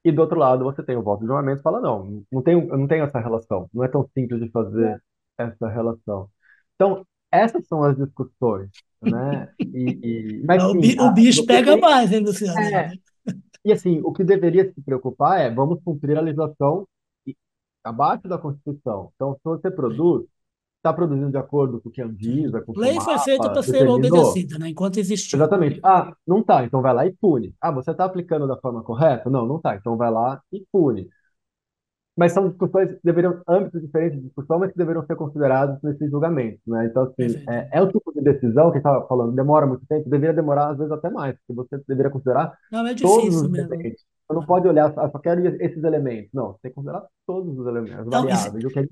E 0.03 0.12
do 0.12 0.22
outro 0.22 0.38
lado, 0.38 0.63
você 0.63 0.83
tem 0.83 0.98
o 0.98 1.01
voto 1.01 1.22
de 1.22 1.27
julgamento 1.27 1.60
e 1.60 1.63
fala, 1.63 1.79
não, 1.79 2.24
não 2.31 2.41
tenho, 2.41 2.67
eu 2.69 2.77
não 2.77 2.88
tenho 2.88 3.05
essa 3.05 3.19
relação. 3.19 3.69
Não 3.74 3.83
é 3.83 3.88
tão 3.88 4.07
simples 4.13 4.41
de 4.41 4.50
fazer 4.50 5.01
essa 5.38 5.67
relação. 5.69 6.29
Então, 6.75 7.05
essas 7.31 7.65
são 7.67 7.83
as 7.83 7.98
discussões, 7.98 8.69
né? 9.01 9.50
E, 9.60 10.00
e 10.03 10.43
mas, 10.45 10.61
sim, 10.61 10.70
o, 10.70 10.81
bi, 10.81 10.98
o 11.00 11.11
bicho 11.13 11.46
pega 11.46 11.72
tem, 11.72 11.81
mais, 11.81 12.11
hein, 12.11 12.20
Luciano? 12.20 12.59
É, 12.59 12.92
e 13.66 13.72
assim, 13.72 14.01
o 14.03 14.11
que 14.11 14.24
deveria 14.24 14.72
se 14.72 14.81
preocupar 14.81 15.39
é, 15.39 15.50
vamos 15.50 15.81
cumprir 15.83 16.18
a 16.18 16.22
legislação 16.22 16.87
abaixo 17.83 18.27
da 18.27 18.37
Constituição. 18.37 19.11
Então, 19.16 19.33
se 19.35 19.42
você 19.44 19.72
produz, 19.72 20.25
está 20.83 20.91
produzindo 20.91 21.31
de 21.31 21.37
acordo 21.37 21.79
com 21.79 21.87
o 21.87 21.91
que 21.91 22.01
a 22.01 22.05
Anvisa, 22.05 22.61
com 22.61 22.74
o 22.74 22.79
Lei 22.79 23.00
foi 23.00 23.17
feita 23.19 23.50
para 23.50 23.63
ser 23.63 23.87
obedecida, 23.87 24.59
né? 24.59 24.67
enquanto 24.67 24.98
existiu. 24.98 25.37
Exatamente. 25.37 25.79
Ah, 25.81 26.13
não 26.27 26.41
está, 26.41 26.65
então 26.65 26.81
vai 26.81 26.93
lá 26.93 27.07
e 27.07 27.13
pune. 27.13 27.55
Ah, 27.61 27.72
você 27.72 27.91
está 27.91 28.03
aplicando 28.03 28.46
da 28.46 28.57
forma 28.57 28.83
correta? 28.83 29.29
Não, 29.29 29.46
não 29.46 29.55
está, 29.55 29.77
então 29.77 29.96
vai 29.96 30.11
lá 30.11 30.41
e 30.51 30.61
pune. 30.69 31.07
Mas 32.15 32.33
são 32.33 32.48
discussões, 32.50 32.96
deveriam, 33.03 33.41
âmbitos 33.48 33.81
diferentes 33.81 34.19
de 34.19 34.25
discussão, 34.25 34.59
mas 34.59 34.72
que 34.72 34.77
deveriam 34.77 35.03
ser 35.05 35.15
considerados 35.15 35.81
nesses 35.81 36.11
julgamentos, 36.11 36.59
né? 36.67 36.85
Então, 36.85 37.03
assim, 37.03 37.43
é, 37.50 37.69
é, 37.72 37.81
o 37.81 37.87
tipo 37.87 38.13
de 38.13 38.22
decisão 38.22 38.69
que 38.69 38.77
estava 38.77 39.07
falando, 39.07 39.33
demora 39.33 39.65
muito 39.65 39.83
tempo, 39.87 40.07
deveria 40.07 40.35
demorar 40.35 40.72
às 40.72 40.77
vezes 40.77 40.91
até 40.91 41.09
mais, 41.09 41.35
porque 41.48 41.53
você 41.53 41.83
deveria 41.87 42.11
considerar 42.11 42.55
não, 42.72 42.85
é 42.85 42.93
todos 42.93 43.35
os 43.35 43.50
mesmo. 43.50 43.74
elementos. 43.74 44.05
Você 44.27 44.33
não 44.33 44.46
pode 44.46 44.67
olhar, 44.67 44.93
só 44.93 45.17
quero 45.17 45.48
esses 45.59 45.83
elementos. 45.83 46.29
Não, 46.33 46.51
você 46.51 46.59
tem 46.63 46.72
que 46.72 46.75
considerar 46.75 47.03
todos 47.25 47.57
os 47.57 47.65
elementos, 47.65 48.00
as 48.00 48.07
variáveis, 48.07 48.63
o 48.63 48.67
que 48.67 48.79
é 48.79 48.87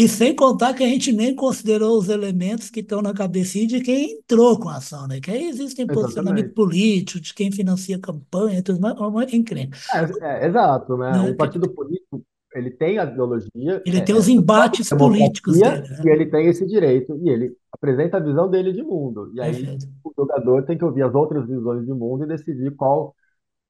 e 0.00 0.08
sem 0.08 0.34
contar 0.34 0.72
que 0.72 0.82
a 0.82 0.86
gente 0.86 1.12
nem 1.12 1.34
considerou 1.34 1.98
os 1.98 2.08
elementos 2.08 2.70
que 2.70 2.80
estão 2.80 3.02
na 3.02 3.12
cabeça 3.12 3.58
de 3.66 3.82
quem 3.82 4.12
entrou 4.12 4.58
com 4.58 4.70
a 4.70 4.76
ação, 4.76 5.06
né? 5.06 5.20
Que 5.20 5.30
aí 5.30 5.46
existem 5.46 5.86
posicionamento 5.86 6.54
político, 6.54 7.20
de 7.20 7.34
quem 7.34 7.52
financia 7.52 7.96
a 7.96 8.00
campanha, 8.00 8.62
tudo 8.62 8.80
mais, 8.80 8.96
é 9.30 9.36
incrível. 9.36 9.78
É, 9.92 10.44
é, 10.44 10.46
exato, 10.46 10.96
né? 10.96 11.12
né? 11.12 11.30
O 11.30 11.36
partido 11.36 11.68
político, 11.68 12.24
ele 12.54 12.70
tem 12.70 12.98
a 12.98 13.04
ideologia... 13.04 13.82
Ele 13.84 13.98
é, 13.98 14.00
tem 14.00 14.14
os 14.14 14.26
embates 14.26 14.88
políticos 14.88 15.58
dele. 15.58 15.86
Né? 15.86 16.02
E 16.02 16.08
ele 16.08 16.24
tem 16.24 16.46
esse 16.46 16.66
direito, 16.66 17.14
e 17.22 17.28
ele 17.28 17.54
apresenta 17.70 18.16
a 18.16 18.20
visão 18.20 18.48
dele 18.48 18.72
de 18.72 18.82
mundo. 18.82 19.30
E 19.34 19.40
aí 19.42 19.78
o 20.02 20.12
jogador 20.16 20.62
tem 20.64 20.78
que 20.78 20.84
ouvir 20.84 21.02
as 21.02 21.14
outras 21.14 21.46
visões 21.46 21.84
de 21.84 21.92
mundo 21.92 22.24
e 22.24 22.28
decidir 22.28 22.74
qual, 22.74 23.14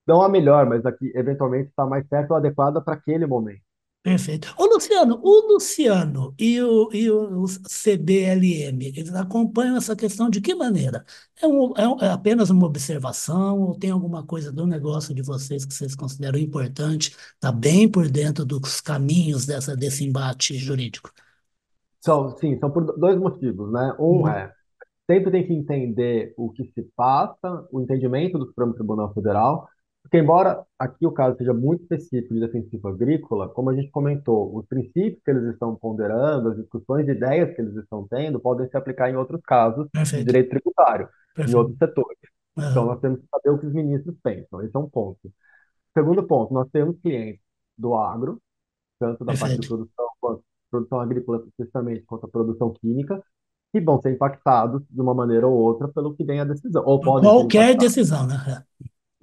não 0.06 0.22
a 0.22 0.28
melhor, 0.28 0.64
mas 0.64 0.86
a 0.86 0.92
que 0.92 1.10
eventualmente 1.12 1.70
está 1.70 1.84
mais 1.84 2.06
certo 2.06 2.30
ou 2.30 2.36
adequada 2.36 2.80
para 2.80 2.94
aquele 2.94 3.26
momento. 3.26 3.62
Perfeito. 4.02 4.54
Ô, 4.56 4.64
Luciano, 4.64 5.20
o 5.22 5.52
Luciano 5.52 6.34
e 6.38 6.58
o, 6.62 6.88
e 6.90 7.10
o 7.10 7.44
CBLM, 7.44 8.86
eles 8.96 9.14
acompanham 9.14 9.76
essa 9.76 9.94
questão 9.94 10.30
de 10.30 10.40
que 10.40 10.54
maneira? 10.54 11.04
É, 11.40 11.46
um, 11.46 11.74
é, 11.76 11.86
um, 11.86 12.00
é 12.00 12.08
apenas 12.08 12.48
uma 12.48 12.66
observação 12.66 13.60
ou 13.60 13.78
tem 13.78 13.90
alguma 13.90 14.24
coisa 14.24 14.50
do 14.50 14.66
negócio 14.66 15.14
de 15.14 15.20
vocês 15.20 15.66
que 15.66 15.74
vocês 15.74 15.94
consideram 15.94 16.38
importante? 16.38 17.14
Está 17.34 17.52
bem 17.52 17.90
por 17.90 18.08
dentro 18.08 18.42
dos 18.42 18.80
caminhos 18.80 19.44
dessa, 19.44 19.76
desse 19.76 20.02
embate 20.02 20.54
jurídico? 20.54 21.12
São, 22.00 22.34
sim, 22.38 22.58
são 22.58 22.70
por 22.70 22.96
dois 22.98 23.18
motivos, 23.18 23.70
né? 23.70 23.94
Um 23.98 24.20
uhum. 24.22 24.28
é, 24.28 24.50
sempre 25.10 25.30
tem 25.30 25.46
que 25.46 25.52
entender 25.52 26.32
o 26.38 26.50
que 26.50 26.64
se 26.72 26.82
passa, 26.96 27.68
o 27.70 27.82
entendimento 27.82 28.38
do 28.38 28.46
Supremo 28.46 28.72
Tribunal 28.72 29.12
Federal, 29.12 29.68
porque, 30.02 30.18
embora 30.18 30.64
aqui 30.78 31.06
o 31.06 31.12
caso 31.12 31.36
seja 31.36 31.52
muito 31.52 31.82
específico 31.82 32.34
de 32.34 32.40
defensivo 32.40 32.88
agrícola, 32.88 33.48
como 33.48 33.70
a 33.70 33.74
gente 33.74 33.90
comentou, 33.90 34.56
os 34.56 34.66
princípios 34.66 35.22
que 35.22 35.30
eles 35.30 35.44
estão 35.52 35.76
ponderando, 35.76 36.48
as 36.48 36.56
discussões 36.56 37.04
de 37.06 37.12
ideias 37.12 37.54
que 37.54 37.60
eles 37.60 37.76
estão 37.76 38.06
tendo, 38.08 38.40
podem 38.40 38.68
se 38.68 38.76
aplicar 38.76 39.10
em 39.10 39.16
outros 39.16 39.40
casos 39.42 39.88
Perfeito. 39.92 40.24
de 40.24 40.26
direito 40.26 40.50
tributário, 40.50 41.08
Perfeito. 41.34 41.56
em 41.56 41.60
outros 41.60 41.78
setores. 41.78 42.18
Uhum. 42.56 42.70
Então, 42.70 42.86
nós 42.86 43.00
temos 43.00 43.20
que 43.20 43.26
saber 43.30 43.50
o 43.50 43.58
que 43.58 43.66
os 43.66 43.72
ministros 43.72 44.16
pensam. 44.22 44.62
Esse 44.62 44.74
é 44.74 44.78
um 44.78 44.88
ponto. 44.88 45.20
Segundo 45.96 46.22
ponto, 46.26 46.54
nós 46.54 46.68
temos 46.70 46.98
clientes 47.00 47.42
do 47.76 47.94
agro, 47.94 48.40
tanto 48.98 49.24
da 49.24 49.32
Perfeito. 49.32 49.40
parte 49.40 49.60
de 49.60 49.68
produção 49.68 50.06
quanto 50.20 50.44
produção 50.70 51.00
agrícola, 51.00 51.38
especificamente, 51.38 52.04
quanto 52.06 52.26
a 52.26 52.28
produção 52.28 52.72
química, 52.72 53.22
que 53.72 53.80
vão 53.80 54.00
ser 54.00 54.12
impactados 54.12 54.82
de 54.88 55.00
uma 55.00 55.14
maneira 55.14 55.46
ou 55.46 55.54
outra 55.54 55.88
pelo 55.88 56.14
que 56.14 56.24
vem 56.24 56.40
a 56.40 56.44
decisão. 56.44 56.82
Ou 56.86 57.00
podem 57.00 57.28
Qualquer 57.28 57.76
decisão, 57.76 58.26
né? 58.26 58.64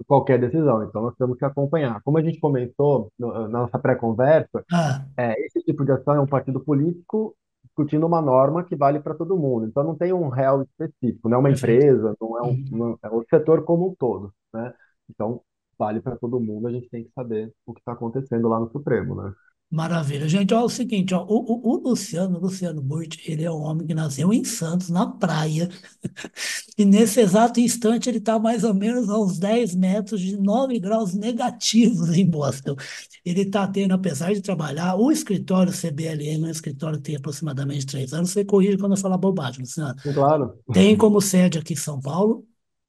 Qualquer 0.06 0.38
decisão. 0.38 0.82
Então, 0.84 1.02
nós 1.02 1.14
temos 1.16 1.38
que 1.38 1.44
acompanhar. 1.44 2.00
Como 2.02 2.18
a 2.18 2.22
gente 2.22 2.40
comentou 2.40 3.12
no, 3.18 3.32
na 3.48 3.60
nossa 3.60 3.78
pré-conversa, 3.78 4.64
ah. 4.72 5.04
é, 5.16 5.34
esse 5.46 5.62
tipo 5.62 5.84
de 5.84 5.92
ação 5.92 6.14
é 6.14 6.20
um 6.20 6.26
partido 6.26 6.60
político 6.60 7.36
discutindo 7.64 8.06
uma 8.06 8.20
norma 8.20 8.64
que 8.64 8.76
vale 8.76 9.00
para 9.00 9.14
todo 9.14 9.36
mundo. 9.36 9.66
Então, 9.66 9.84
não 9.84 9.94
tem 9.94 10.12
um 10.12 10.28
réu 10.28 10.62
específico, 10.62 11.28
não 11.28 11.36
é 11.36 11.40
uma 11.40 11.48
Perfeito. 11.50 11.84
empresa, 11.84 12.16
não 12.20 12.38
é, 12.38 12.42
um, 12.42 12.46
uhum. 12.46 12.66
não, 12.72 12.98
é 13.02 13.08
o 13.08 13.24
setor 13.28 13.64
como 13.64 13.88
um 13.88 13.94
todo. 13.94 14.32
Né? 14.52 14.74
Então, 15.10 15.40
vale 15.78 16.00
para 16.00 16.16
todo 16.16 16.40
mundo, 16.40 16.66
a 16.66 16.72
gente 16.72 16.88
tem 16.88 17.04
que 17.04 17.12
saber 17.12 17.52
o 17.64 17.72
que 17.72 17.80
está 17.80 17.92
acontecendo 17.92 18.48
lá 18.48 18.58
no 18.58 18.70
Supremo. 18.70 19.14
Né? 19.14 19.32
Maravilha. 19.70 20.26
Gente, 20.26 20.54
olha 20.54 20.64
o 20.64 20.68
seguinte, 20.70 21.12
ó, 21.12 21.22
o, 21.24 21.26
o, 21.28 21.74
o 21.74 21.90
Luciano, 21.90 22.38
Luciano 22.38 22.80
Burti, 22.80 23.30
ele 23.30 23.44
é 23.44 23.50
um 23.50 23.60
homem 23.60 23.86
que 23.86 23.92
nasceu 23.92 24.32
em 24.32 24.42
Santos, 24.42 24.88
na 24.88 25.06
praia, 25.06 25.68
e 26.78 26.86
nesse 26.86 27.20
exato 27.20 27.60
instante 27.60 28.08
ele 28.08 28.16
está 28.16 28.38
mais 28.38 28.64
ou 28.64 28.72
menos 28.72 29.10
a 29.10 29.18
uns 29.18 29.38
10 29.38 29.74
metros 29.74 30.22
de 30.22 30.38
9 30.38 30.78
graus 30.80 31.12
negativos 31.12 32.16
em 32.16 32.24
Boston. 32.24 32.76
Ele 33.22 33.42
está 33.42 33.68
tendo, 33.68 33.92
apesar 33.92 34.32
de 34.32 34.40
trabalhar, 34.40 34.96
o 34.96 35.12
escritório 35.12 35.70
CBLM 35.70 36.44
é 36.44 36.48
um 36.48 36.50
escritório 36.50 36.96
que 36.96 37.04
tem 37.04 37.16
aproximadamente 37.16 37.84
3 37.84 38.14
anos, 38.14 38.30
você 38.30 38.46
corrige 38.46 38.78
quando 38.78 38.92
eu 38.92 38.98
falar 38.98 39.18
bobagem, 39.18 39.60
Luciano. 39.60 39.94
Claro. 40.14 40.54
Tem 40.72 40.96
como 40.96 41.20
sede 41.20 41.58
aqui 41.58 41.74
em 41.74 41.76
São 41.76 42.00
Paulo, 42.00 42.47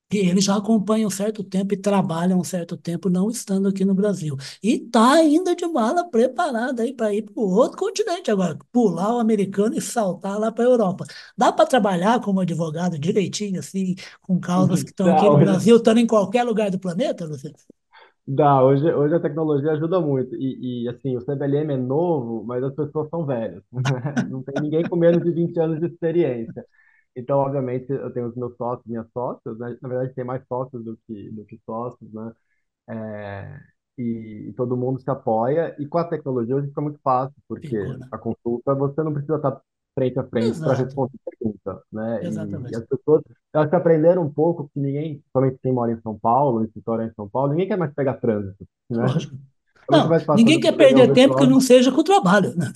que 0.09 0.17
eles 0.17 0.43
já 0.45 0.57
acompanham 0.57 1.07
um 1.07 1.11
certo 1.11 1.43
tempo 1.43 1.73
e 1.73 1.77
trabalham 1.77 2.39
um 2.39 2.43
certo 2.43 2.75
tempo 2.75 3.09
não 3.09 3.29
estando 3.29 3.67
aqui 3.67 3.85
no 3.85 3.93
Brasil. 3.93 4.35
E 4.63 4.73
está 4.85 5.13
ainda 5.13 5.55
de 5.55 5.65
mala 5.67 6.09
preparada 6.09 6.83
aí 6.83 6.93
para 6.93 7.13
ir 7.13 7.23
para 7.23 7.39
o 7.41 7.49
outro 7.49 7.77
continente 7.77 8.31
agora, 8.31 8.57
pular 8.71 9.15
o 9.15 9.19
americano 9.19 9.75
e 9.75 9.81
saltar 9.81 10.39
lá 10.39 10.51
para 10.51 10.63
a 10.65 10.67
Europa. 10.67 11.05
Dá 11.37 11.51
para 11.51 11.65
trabalhar 11.65 12.19
como 12.21 12.39
advogado 12.39 12.97
direitinho, 12.97 13.59
assim, 13.59 13.95
com 14.21 14.39
causas 14.39 14.83
que 14.83 14.89
estão 14.89 15.11
aqui 15.11 15.29
no 15.29 15.37
Brasil, 15.37 15.77
estando 15.77 15.99
em 15.99 16.07
qualquer 16.07 16.43
lugar 16.43 16.71
do 16.71 16.79
planeta, 16.79 17.25
Luciano? 17.25 17.55
Dá, 18.27 18.63
hoje, 18.63 18.85
hoje 18.93 19.15
a 19.15 19.19
tecnologia 19.19 19.71
ajuda 19.71 19.99
muito. 19.99 20.35
E, 20.35 20.83
e, 20.83 20.89
assim, 20.89 21.17
o 21.17 21.21
CBLM 21.21 21.73
é 21.73 21.77
novo, 21.77 22.43
mas 22.45 22.63
as 22.63 22.75
pessoas 22.75 23.09
são 23.09 23.25
velhas. 23.25 23.63
Não 24.29 24.43
tem 24.43 24.59
ninguém 24.61 24.87
com 24.87 24.95
menos 24.95 25.23
de 25.23 25.31
20 25.31 25.57
anos 25.59 25.79
de 25.79 25.87
experiência. 25.87 26.63
Então, 27.19 27.39
obviamente, 27.39 27.91
eu 27.91 28.11
tenho 28.11 28.27
os 28.27 28.35
meus 28.35 28.55
sócios, 28.55 28.85
minhas 28.85 29.07
sócias, 29.11 29.57
né? 29.57 29.77
Na 29.81 29.89
verdade, 29.89 30.13
tem 30.13 30.23
mais 30.23 30.41
sócios 30.47 30.83
do 30.83 30.97
que, 31.05 31.29
do 31.31 31.45
que 31.45 31.59
sócios, 31.65 32.11
né? 32.13 32.31
É, 32.89 33.59
e, 33.97 34.49
e, 34.49 34.53
todo 34.53 34.77
mundo 34.77 35.01
se 35.01 35.09
apoia. 35.09 35.75
E 35.77 35.85
com 35.85 35.97
a 35.97 36.05
tecnologia 36.05 36.55
hoje 36.55 36.67
fica 36.67 36.81
muito 36.81 36.99
fácil, 37.03 37.35
porque 37.47 37.77
né? 37.77 38.07
a 38.11 38.17
consulta 38.17 38.73
você 38.73 39.03
não 39.03 39.13
precisa 39.13 39.35
estar 39.35 39.61
frente 39.93 40.17
a 40.17 40.23
frente 40.23 40.59
para 40.59 40.75
responder 40.75 41.17
a 41.27 41.29
pergunta, 41.29 41.83
né? 41.91 42.25
Exatamente. 42.25 42.71
E, 42.71 42.73
e 42.73 42.75
as 42.77 42.85
pessoas, 42.85 43.21
elas 43.53 43.73
aprenderam 43.73 44.23
um 44.23 44.33
pouco 44.33 44.69
que 44.73 44.79
ninguém, 44.79 45.15
principalmente 45.15 45.59
quem 45.61 45.73
mora 45.73 45.91
em 45.91 46.01
São 46.01 46.17
Paulo, 46.17 46.63
escritório 46.63 47.05
em 47.05 47.13
São 47.13 47.27
Paulo, 47.27 47.51
ninguém 47.51 47.67
quer 47.67 47.77
mais 47.77 47.93
pegar 47.93 48.13
trânsito, 48.13 48.65
né? 48.89 49.01
Lógico. 49.01 49.35
Não, 49.91 50.35
ninguém 50.35 50.59
quer 50.59 50.77
perder 50.77 51.11
tempo 51.13 51.35
que 51.35 51.47
não 51.47 51.59
seja 51.59 51.91
com 51.91 52.01
o 52.01 52.03
trabalho, 52.03 52.55
né? 52.55 52.71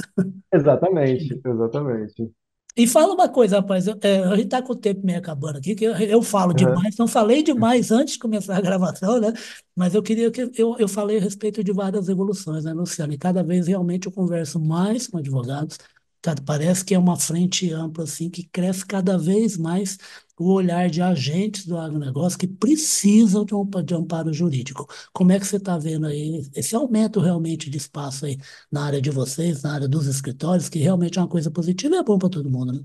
Exatamente, 0.51 1.39
exatamente. 1.45 2.31
E 2.75 2.87
fala 2.87 3.13
uma 3.13 3.29
coisa, 3.29 3.57
rapaz, 3.57 3.87
é, 3.87 4.23
a 4.23 4.35
gente 4.35 4.45
está 4.45 4.59
com 4.61 4.73
o 4.73 4.75
tempo 4.75 5.05
meio 5.05 5.19
acabando 5.19 5.59
aqui, 5.59 5.75
que 5.75 5.85
eu, 5.85 5.93
eu 5.95 6.23
falo 6.23 6.53
demais, 6.53 6.97
não 6.97 7.07
falei 7.07 7.43
demais 7.43 7.91
antes 7.91 8.15
de 8.15 8.19
começar 8.19 8.57
a 8.57 8.61
gravação, 8.61 9.19
né? 9.19 9.31
Mas 9.75 9.93
eu 9.93 10.01
queria 10.01 10.31
que 10.31 10.49
eu, 10.55 10.75
eu 10.79 10.87
falei 10.87 11.17
a 11.17 11.21
respeito 11.21 11.63
de 11.63 11.71
várias 11.71 12.09
evoluções, 12.09 12.63
né, 12.63 12.73
Luciano? 12.73 13.13
E 13.13 13.17
cada 13.17 13.43
vez 13.43 13.67
realmente 13.67 14.07
eu 14.07 14.11
converso 14.11 14.59
mais 14.59 15.05
com 15.07 15.19
advogados, 15.19 15.77
tá? 16.19 16.33
parece 16.43 16.83
que 16.83 16.95
é 16.95 16.99
uma 16.99 17.15
frente 17.19 17.71
ampla, 17.71 18.05
assim, 18.05 18.27
que 18.27 18.43
cresce 18.51 18.83
cada 18.85 19.19
vez 19.19 19.55
mais 19.55 19.97
o 20.39 20.51
olhar 20.53 20.89
de 20.89 21.01
agentes 21.01 21.65
do 21.65 21.77
agronegócio 21.77 22.37
que 22.39 22.47
precisam 22.47 23.45
de 23.45 23.53
um 23.55 23.65
de 23.83 23.93
amparo 23.93 24.33
jurídico. 24.33 24.87
Como 25.13 25.31
é 25.31 25.39
que 25.39 25.45
você 25.45 25.57
está 25.57 25.77
vendo 25.77 26.07
aí 26.07 26.41
esse 26.55 26.75
aumento 26.75 27.19
realmente 27.19 27.69
de 27.69 27.77
espaço 27.77 28.25
aí 28.25 28.37
na 28.71 28.85
área 28.85 29.01
de 29.01 29.09
vocês, 29.09 29.63
na 29.63 29.73
área 29.73 29.87
dos 29.87 30.07
escritórios, 30.07 30.69
que 30.69 30.79
realmente 30.79 31.19
é 31.19 31.21
uma 31.21 31.27
coisa 31.27 31.51
positiva 31.51 31.95
e 31.95 31.97
é 31.99 32.03
bom 32.03 32.17
para 32.17 32.29
todo 32.29 32.49
mundo, 32.49 32.73
né? 32.73 32.79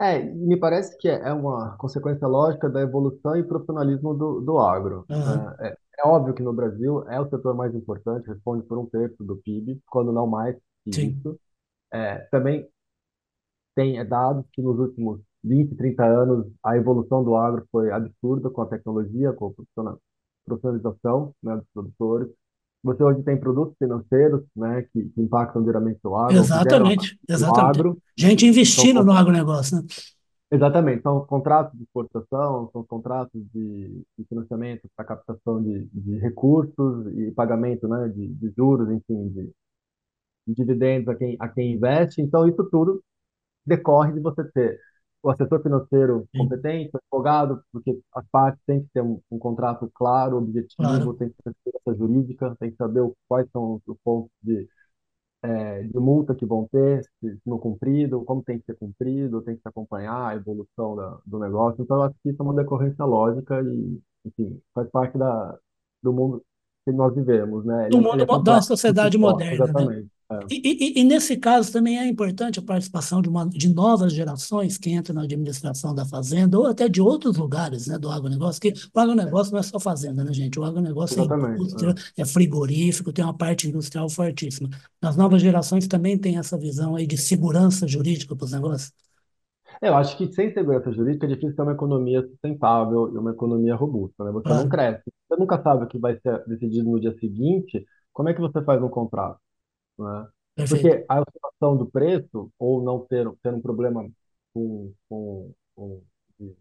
É, 0.00 0.20
me 0.22 0.56
parece 0.56 0.96
que 0.96 1.08
é 1.08 1.32
uma 1.32 1.76
consequência 1.76 2.26
lógica 2.26 2.68
da 2.68 2.80
evolução 2.80 3.36
e 3.36 3.42
profissionalismo 3.42 4.14
do, 4.14 4.40
do 4.40 4.58
agro. 4.60 5.04
Uhum. 5.10 5.50
É, 5.60 5.74
é, 5.98 6.06
óbvio 6.06 6.34
que 6.34 6.42
no 6.42 6.52
Brasil 6.52 7.02
é 7.08 7.20
o 7.20 7.28
setor 7.28 7.54
mais 7.54 7.74
importante, 7.74 8.28
responde 8.28 8.64
por 8.64 8.78
um 8.78 8.86
terço 8.86 9.24
do 9.24 9.36
PIB, 9.38 9.80
quando 9.90 10.12
não 10.12 10.26
mais 10.26 10.54
que 10.84 10.92
Sim. 10.94 11.18
isso. 11.18 11.38
É, 11.92 12.18
também 12.30 12.68
tem 13.74 14.04
dados 14.06 14.44
que 14.52 14.62
nos 14.62 14.78
últimos 14.78 15.20
20, 15.44 15.74
30 15.76 16.04
anos, 16.04 16.46
a 16.64 16.76
evolução 16.76 17.22
do 17.22 17.36
agro 17.36 17.66
foi 17.70 17.90
absurda 17.90 18.50
com 18.50 18.62
a 18.62 18.66
tecnologia, 18.66 19.32
com 19.32 19.54
a 19.78 19.96
profissionalização 20.44 21.34
né, 21.42 21.56
dos 21.56 21.66
produtores. 21.72 22.28
Você 22.82 23.02
hoje 23.02 23.22
tem 23.22 23.38
produtos 23.38 23.76
financeiros 23.76 24.42
né, 24.54 24.82
que, 24.92 25.04
que 25.10 25.20
impactam 25.20 25.62
diretamente 25.62 26.00
o 26.04 26.16
agro. 26.16 26.36
Exatamente, 26.36 27.18
exatamente. 27.28 27.78
Agro. 27.78 27.98
Gente 28.16 28.46
investindo 28.46 29.04
no 29.04 29.12
agronegócio, 29.12 29.78
né? 29.78 29.82
Exatamente, 30.50 31.02
são 31.02 31.26
contratos 31.26 31.76
de 31.76 31.84
exportação, 31.84 32.70
são 32.72 32.82
contratos 32.82 33.38
de, 33.52 34.02
de 34.18 34.24
financiamento 34.26 34.88
para 34.96 35.04
captação 35.04 35.62
de, 35.62 35.86
de, 35.92 36.18
recursos 36.20 37.06
e 37.18 37.30
pagamento 37.32 37.86
né, 37.86 38.08
de, 38.08 38.28
de 38.28 38.54
juros, 38.56 38.88
enfim, 38.90 39.28
de, 39.28 39.52
de 40.46 40.54
dividendos 40.54 41.08
a 41.08 41.14
quem, 41.14 41.36
a 41.38 41.48
quem 41.48 41.74
investe. 41.74 42.22
Então, 42.22 42.48
isso 42.48 42.64
tudo 42.70 43.04
decorre 43.66 44.14
de 44.14 44.20
você 44.20 44.42
ter 44.52 44.80
o 45.22 45.30
assessor 45.30 45.62
financeiro 45.62 46.26
competente, 46.36 46.90
o 46.94 46.98
advogado, 46.98 47.62
porque 47.72 47.98
as 48.14 48.24
partes 48.30 48.62
têm 48.66 48.82
que 48.82 48.88
ter 48.92 49.02
um, 49.02 49.20
um 49.30 49.38
contrato 49.38 49.90
claro, 49.94 50.38
objetivo, 50.38 50.74
claro. 50.76 51.14
tem 51.14 51.28
que 51.30 51.34
ter 51.42 51.52
segurança 51.64 51.98
jurídica, 51.98 52.56
tem 52.60 52.70
que 52.70 52.76
saber 52.76 53.10
quais 53.28 53.48
são 53.50 53.80
os 53.86 53.96
pontos 54.04 54.30
de, 54.42 54.68
é, 55.42 55.82
de 55.82 55.98
multa 55.98 56.34
que 56.34 56.46
vão 56.46 56.68
ter, 56.70 57.02
se 57.20 57.38
não 57.44 57.58
cumprido, 57.58 58.24
como 58.24 58.42
tem 58.42 58.58
que 58.58 58.66
ser 58.66 58.76
cumprido, 58.76 59.42
tem 59.42 59.56
que 59.56 59.62
se 59.62 59.68
acompanhar 59.68 60.28
a 60.28 60.36
evolução 60.36 60.94
da, 60.94 61.18
do 61.26 61.38
negócio. 61.38 61.82
Então, 61.82 61.96
eu 61.96 62.02
acho 62.04 62.14
que 62.22 62.30
isso 62.30 62.40
é 62.40 62.44
uma 62.44 62.54
decorrência 62.54 63.04
lógica 63.04 63.60
e, 63.62 64.00
enfim, 64.24 64.60
faz 64.74 64.88
parte 64.90 65.18
da, 65.18 65.58
do 66.02 66.12
mundo 66.12 66.42
que 66.84 66.92
nós 66.92 67.14
vivemos, 67.14 67.64
né? 67.64 67.88
Do 67.88 68.00
mundo 68.00 68.22
é 68.22 68.42
da 68.42 68.62
sociedade 68.62 69.18
moderna, 69.18 69.50
né? 69.50 69.64
exatamente. 69.64 70.02
Né? 70.02 70.17
É. 70.30 70.38
E, 70.50 70.60
e, 70.62 71.00
e, 71.00 71.04
nesse 71.04 71.38
caso 71.38 71.72
também 71.72 71.98
é 71.98 72.06
importante 72.06 72.58
a 72.58 72.62
participação 72.62 73.22
de, 73.22 73.30
uma, 73.30 73.48
de 73.48 73.72
novas 73.72 74.12
gerações 74.12 74.76
que 74.76 74.90
entram 74.90 75.14
na 75.14 75.22
administração 75.22 75.94
da 75.94 76.04
fazenda 76.04 76.58
ou 76.58 76.66
até 76.66 76.86
de 76.86 77.00
outros 77.00 77.38
lugares 77.38 77.86
né, 77.86 77.98
do 77.98 78.10
agronegócio, 78.10 78.60
que 78.60 78.74
o 78.94 79.00
agronegócio 79.00 79.52
não 79.52 79.60
é 79.60 79.62
só 79.62 79.80
fazenda, 79.80 80.22
né, 80.22 80.32
gente? 80.34 80.60
O 80.60 80.64
agronegócio 80.64 81.22
é 81.22 82.20
é. 82.20 82.22
é 82.22 82.26
frigorífico, 82.26 83.10
tem 83.10 83.24
uma 83.24 83.36
parte 83.36 83.68
industrial 83.68 84.06
fortíssima. 84.10 84.68
As 85.00 85.16
novas 85.16 85.40
gerações 85.40 85.88
também 85.88 86.18
têm 86.18 86.36
essa 86.36 86.58
visão 86.58 86.94
aí 86.94 87.06
de 87.06 87.16
segurança 87.16 87.88
jurídica 87.88 88.36
para 88.36 88.44
os 88.44 88.52
negócios? 88.52 88.92
Eu 89.80 89.94
acho 89.94 90.14
que 90.18 90.30
sem 90.32 90.52
segurança 90.52 90.92
jurídica 90.92 91.24
é 91.24 91.28
difícil 91.30 91.56
ter 91.56 91.62
uma 91.62 91.72
economia 91.72 92.20
sustentável 92.20 93.14
e 93.14 93.16
uma 93.16 93.30
economia 93.30 93.74
robusta, 93.76 94.24
né? 94.24 94.32
Você 94.32 94.48
claro. 94.48 94.62
não 94.62 94.68
cresce. 94.68 95.04
Você 95.26 95.40
nunca 95.40 95.62
sabe 95.62 95.84
o 95.84 95.88
que 95.88 95.98
vai 95.98 96.18
ser 96.20 96.44
decidido 96.46 96.90
no 96.90 97.00
dia 97.00 97.14
seguinte. 97.18 97.86
Como 98.12 98.28
é 98.28 98.34
que 98.34 98.40
você 98.40 98.62
faz 98.62 98.82
um 98.82 98.88
contrato? 98.88 99.38
Né? 99.98 100.26
Porque 100.68 101.04
a 101.08 101.20
oscilação 101.20 101.76
do 101.76 101.86
preço, 101.86 102.50
ou 102.58 102.82
não 102.82 103.00
ter, 103.00 103.30
ter 103.42 103.54
um 103.54 103.60
problema 103.60 104.08
com, 104.52 104.92
com, 105.08 105.52
com 105.76 106.02
de 106.38 106.54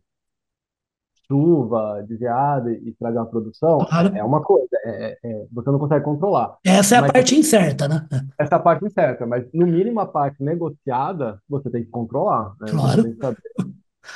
chuva, 1.28 2.04
de 2.08 2.18
geada 2.18 2.72
e 2.72 2.90
estragar 2.90 3.24
a 3.24 3.28
produção, 3.28 3.80
claro. 3.80 4.16
é 4.16 4.24
uma 4.24 4.42
coisa, 4.42 4.70
é, 4.86 5.12
é, 5.12 5.18
é, 5.24 5.46
você 5.52 5.72
não 5.72 5.80
consegue 5.80 6.06
controlar. 6.06 6.58
Essa 6.64 6.96
é 6.96 6.98
a 7.00 7.02
mas, 7.02 7.12
parte 7.12 7.36
incerta, 7.36 7.88
né? 7.88 8.08
Essa 8.38 8.56
é 8.56 8.58
a 8.58 8.62
parte 8.62 8.86
incerta, 8.86 9.26
mas 9.26 9.46
no 9.54 9.66
mínimo 9.66 10.00
a 10.00 10.06
parte 10.06 10.44
negociada, 10.44 11.42
você 11.50 11.70
tem 11.70 11.84
que 11.84 11.90
controlar. 11.90 12.56
Né? 12.62 12.68
Claro. 12.70 13.02
Você 13.02 13.04
tem 13.04 13.14
que 13.14 13.20
saber 13.20 13.42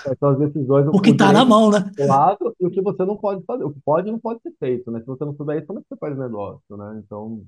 quais 0.03 0.19
são 0.19 0.29
as 0.29 0.39
decisões. 0.39 0.87
O 0.87 1.01
que 1.01 1.09
está 1.09 1.33
na 1.33 1.43
mão, 1.43 1.69
né? 1.69 1.91
Lado, 1.99 2.55
e 2.59 2.65
o 2.65 2.71
que 2.71 2.81
você 2.81 3.03
não 3.03 3.17
pode 3.17 3.43
fazer. 3.45 3.63
O 3.63 3.71
que 3.71 3.79
pode 3.81 4.07
e 4.07 4.11
não 4.11 4.19
pode 4.19 4.41
ser 4.41 4.53
feito, 4.59 4.89
né? 4.91 4.99
Se 4.99 5.05
você 5.05 5.25
não 5.25 5.35
souber 5.35 5.57
isso, 5.57 5.67
como 5.67 5.79
é 5.79 5.81
que 5.81 5.89
você 5.89 5.97
faz 5.97 6.17
negócio, 6.17 6.77
né? 6.77 7.01
Então, 7.03 7.43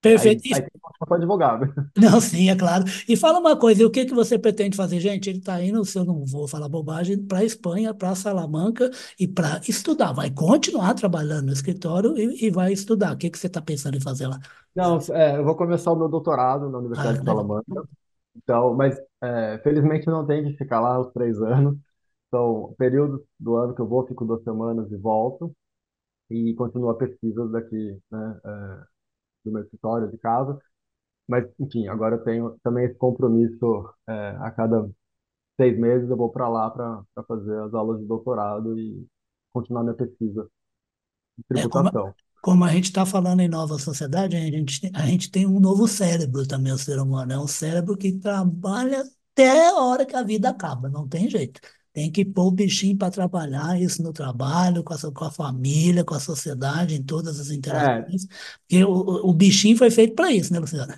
Perfeito. 0.00 0.42
Aí, 0.46 0.54
aí 0.54 0.60
tem 0.62 0.70
que 1.06 1.14
advogado. 1.14 1.74
Não, 1.96 2.20
sim, 2.20 2.48
é 2.48 2.56
claro. 2.56 2.84
E 3.06 3.16
fala 3.16 3.38
uma 3.38 3.56
coisa, 3.56 3.82
e 3.82 3.84
o 3.84 3.90
que, 3.90 4.06
que 4.06 4.14
você 4.14 4.38
pretende 4.38 4.76
fazer? 4.76 4.98
Gente, 4.98 5.28
ele 5.28 5.38
está 5.38 5.62
indo, 5.62 5.84
se 5.84 5.98
eu 5.98 6.04
não 6.04 6.24
vou 6.24 6.48
falar 6.48 6.68
bobagem, 6.68 7.18
para 7.18 7.44
Espanha, 7.44 7.92
para 7.92 8.14
Salamanca 8.14 8.90
e 9.18 9.28
para 9.28 9.60
estudar. 9.68 10.12
Vai 10.12 10.30
continuar 10.30 10.94
trabalhando 10.94 11.46
no 11.46 11.52
escritório 11.52 12.16
e, 12.16 12.46
e 12.46 12.50
vai 12.50 12.72
estudar. 12.72 13.14
O 13.14 13.16
que, 13.18 13.30
que 13.30 13.38
você 13.38 13.46
está 13.46 13.60
pensando 13.60 13.96
em 13.96 14.00
fazer 14.00 14.26
lá? 14.26 14.38
Não, 14.74 14.98
é, 15.12 15.36
eu 15.36 15.44
vou 15.44 15.54
começar 15.54 15.92
o 15.92 15.96
meu 15.96 16.08
doutorado 16.08 16.70
na 16.70 16.78
Universidade 16.78 17.18
ah, 17.18 17.20
de 17.20 17.26
Salamanca. 17.26 17.88
Então, 18.36 18.74
mas 18.74 18.98
é, 19.22 19.60
felizmente 19.62 20.06
não 20.06 20.26
tem 20.26 20.44
que 20.44 20.56
ficar 20.56 20.80
lá 20.80 20.98
os 20.98 21.12
três 21.12 21.40
anos. 21.42 21.76
Então, 22.28 22.74
período 22.78 23.24
do 23.38 23.56
ano 23.56 23.74
que 23.74 23.80
eu 23.82 23.88
vou, 23.88 24.06
fico 24.06 24.24
duas 24.24 24.42
semanas 24.44 24.90
e 24.92 24.96
volto. 24.96 25.52
E 26.30 26.54
continuo 26.54 26.90
a 26.90 26.94
pesquisa 26.96 27.46
daqui, 27.48 27.98
né? 28.10 28.40
É, 28.44 28.89
do 29.44 29.52
meu 29.52 29.62
escritório, 29.62 30.10
de 30.10 30.18
casa. 30.18 30.58
Mas, 31.28 31.46
enfim, 31.58 31.86
agora 31.86 32.16
eu 32.16 32.24
tenho 32.24 32.58
também 32.62 32.86
esse 32.86 32.96
compromisso 32.96 33.88
é, 34.08 34.36
a 34.40 34.50
cada 34.50 34.88
seis 35.60 35.78
meses 35.78 36.08
eu 36.08 36.16
vou 36.16 36.30
para 36.30 36.48
lá 36.48 36.70
para 36.70 37.04
fazer 37.28 37.56
as 37.62 37.74
aulas 37.74 38.00
de 38.00 38.06
doutorado 38.06 38.78
e 38.78 39.06
continuar 39.52 39.82
minha 39.82 39.94
pesquisa 39.94 40.48
de 41.36 41.44
tributação. 41.46 41.88
É, 41.88 41.92
como, 41.92 42.14
como, 42.40 42.64
a 42.64 42.72
gente 42.72 42.84
está 42.84 43.04
falando 43.04 43.40
em 43.40 43.48
nova 43.48 43.78
sociedade, 43.78 44.36
a 44.36 44.40
gente, 44.40 44.90
a 44.94 45.06
gente 45.06 45.30
tem 45.30 45.46
um 45.46 45.60
novo 45.60 45.86
cérebro 45.86 46.46
também, 46.46 46.72
o 46.72 46.78
ser 46.78 46.98
humano. 46.98 47.32
É 47.32 47.38
um 47.38 47.46
cérebro 47.46 47.96
que 47.96 48.12
trabalha 48.18 49.02
até 49.32 49.68
a 49.68 49.74
hora 49.74 50.06
que 50.06 50.16
a 50.16 50.22
vida 50.22 50.48
acaba, 50.48 50.88
não 50.88 51.06
tem 51.06 51.28
jeito. 51.28 51.60
Tem 51.92 52.10
que 52.10 52.24
pôr 52.24 52.46
o 52.46 52.50
bichinho 52.52 52.96
para 52.96 53.10
trabalhar 53.10 53.80
isso 53.80 54.00
no 54.02 54.12
trabalho, 54.12 54.84
com 54.84 54.94
a, 54.94 55.12
com 55.12 55.24
a 55.24 55.30
família, 55.30 56.04
com 56.04 56.14
a 56.14 56.20
sociedade, 56.20 56.94
em 56.94 57.02
todas 57.02 57.40
as 57.40 57.50
interações. 57.50 58.24
É. 58.24 58.28
Porque 58.60 58.84
o, 58.84 59.28
o 59.28 59.32
bichinho 59.32 59.76
foi 59.76 59.90
feito 59.90 60.14
para 60.14 60.30
isso, 60.30 60.52
né, 60.52 60.60
Luciano? 60.60 60.94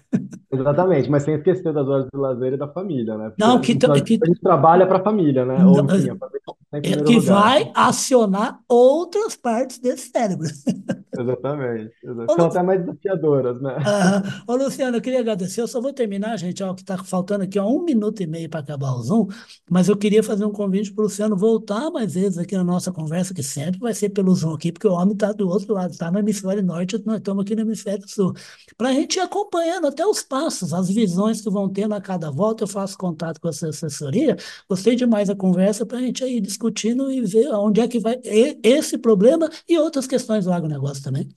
Exatamente, 0.52 1.10
mas 1.10 1.22
sem 1.22 1.34
esquecer 1.34 1.72
das 1.72 1.88
horas 1.88 2.06
de 2.12 2.20
lazer 2.20 2.52
e 2.52 2.56
da 2.58 2.68
família, 2.68 3.16
né? 3.16 3.30
Porque 3.30 3.42
não, 3.42 3.60
que, 3.60 3.72
a, 3.72 3.94
gente, 3.94 4.18
que, 4.18 4.24
a 4.24 4.26
gente 4.26 4.40
trabalha 4.40 4.86
para 4.86 4.98
a 4.98 5.02
família, 5.02 5.46
né? 5.46 5.64
Ou, 5.64 5.80
enfim, 5.80 6.10
a 6.10 6.16
família 6.16 6.42
é 6.72 6.80
que 6.80 6.96
lugar. 6.96 7.20
vai 7.20 7.72
acionar 7.74 8.60
outras 8.68 9.36
partes 9.36 9.78
desse 9.78 10.10
cérebro. 10.10 10.48
Exatamente. 11.18 11.92
exatamente. 12.02 12.34
São 12.34 12.46
até 12.46 12.62
mais 12.62 12.80
desafiadoras, 12.80 13.60
né? 13.60 13.76
Ah, 13.84 14.22
ô, 14.46 14.56
Luciano, 14.56 14.96
eu 14.96 15.00
queria 15.00 15.20
agradecer. 15.20 15.60
Eu 15.60 15.68
só 15.68 15.80
vou 15.80 15.92
terminar, 15.92 16.36
gente, 16.38 16.62
ó, 16.62 16.72
que 16.72 16.80
está 16.80 16.96
faltando 16.96 17.44
aqui 17.44 17.58
ó, 17.58 17.68
um 17.68 17.84
minuto 17.84 18.22
e 18.22 18.26
meio 18.26 18.48
para 18.48 18.60
acabar 18.60 18.94
o 18.94 19.02
Zoom, 19.02 19.28
mas 19.70 19.88
eu 19.88 19.96
queria 19.96 20.22
fazer 20.22 20.44
um 20.44 20.52
convite 20.52 20.92
para 20.92 21.02
o 21.02 21.04
Luciano 21.04 21.36
voltar 21.36 21.90
mais 21.90 22.14
vezes 22.14 22.38
aqui 22.38 22.56
na 22.56 22.64
nossa 22.64 22.90
conversa, 22.90 23.34
que 23.34 23.42
sempre 23.42 23.78
vai 23.78 23.92
ser 23.92 24.08
pelo 24.08 24.34
Zoom 24.34 24.54
aqui, 24.54 24.72
porque 24.72 24.88
o 24.88 24.92
homem 24.92 25.12
está 25.12 25.32
do 25.32 25.48
outro 25.48 25.74
lado, 25.74 25.90
está 25.90 26.10
no 26.10 26.18
hemisfério 26.18 26.62
norte, 26.62 27.00
nós 27.04 27.18
estamos 27.18 27.42
aqui 27.42 27.54
no 27.54 27.62
hemisfério 27.62 28.08
sul. 28.08 28.32
Para 28.78 28.88
a 28.88 28.92
gente 28.92 29.16
ir 29.16 29.20
acompanhando 29.20 29.86
até 29.86 30.06
os 30.06 30.22
passos, 30.22 30.72
as 30.72 30.88
visões 30.88 31.42
que 31.42 31.50
vão 31.50 31.68
tendo 31.68 31.94
a 31.94 32.00
cada 32.00 32.30
volta, 32.30 32.64
eu 32.64 32.68
faço 32.68 32.96
contato 32.96 33.40
com 33.40 33.48
essa 33.48 33.68
assessoria. 33.68 34.36
Gostei 34.68 34.96
demais 34.96 35.28
da 35.28 35.36
conversa 35.36 35.84
para 35.84 35.98
a 35.98 36.00
gente 36.00 36.24
aí 36.24 36.40
discutindo 36.40 37.10
e 37.10 37.20
ver 37.20 37.48
onde 37.48 37.80
é 37.80 37.88
que 37.88 37.98
vai 37.98 38.18
esse 38.62 38.96
problema 38.96 39.50
e 39.68 39.78
outras 39.78 40.06
questões 40.06 40.44
do 40.44 40.52
agronegócio 40.52 41.01
também. 41.02 41.28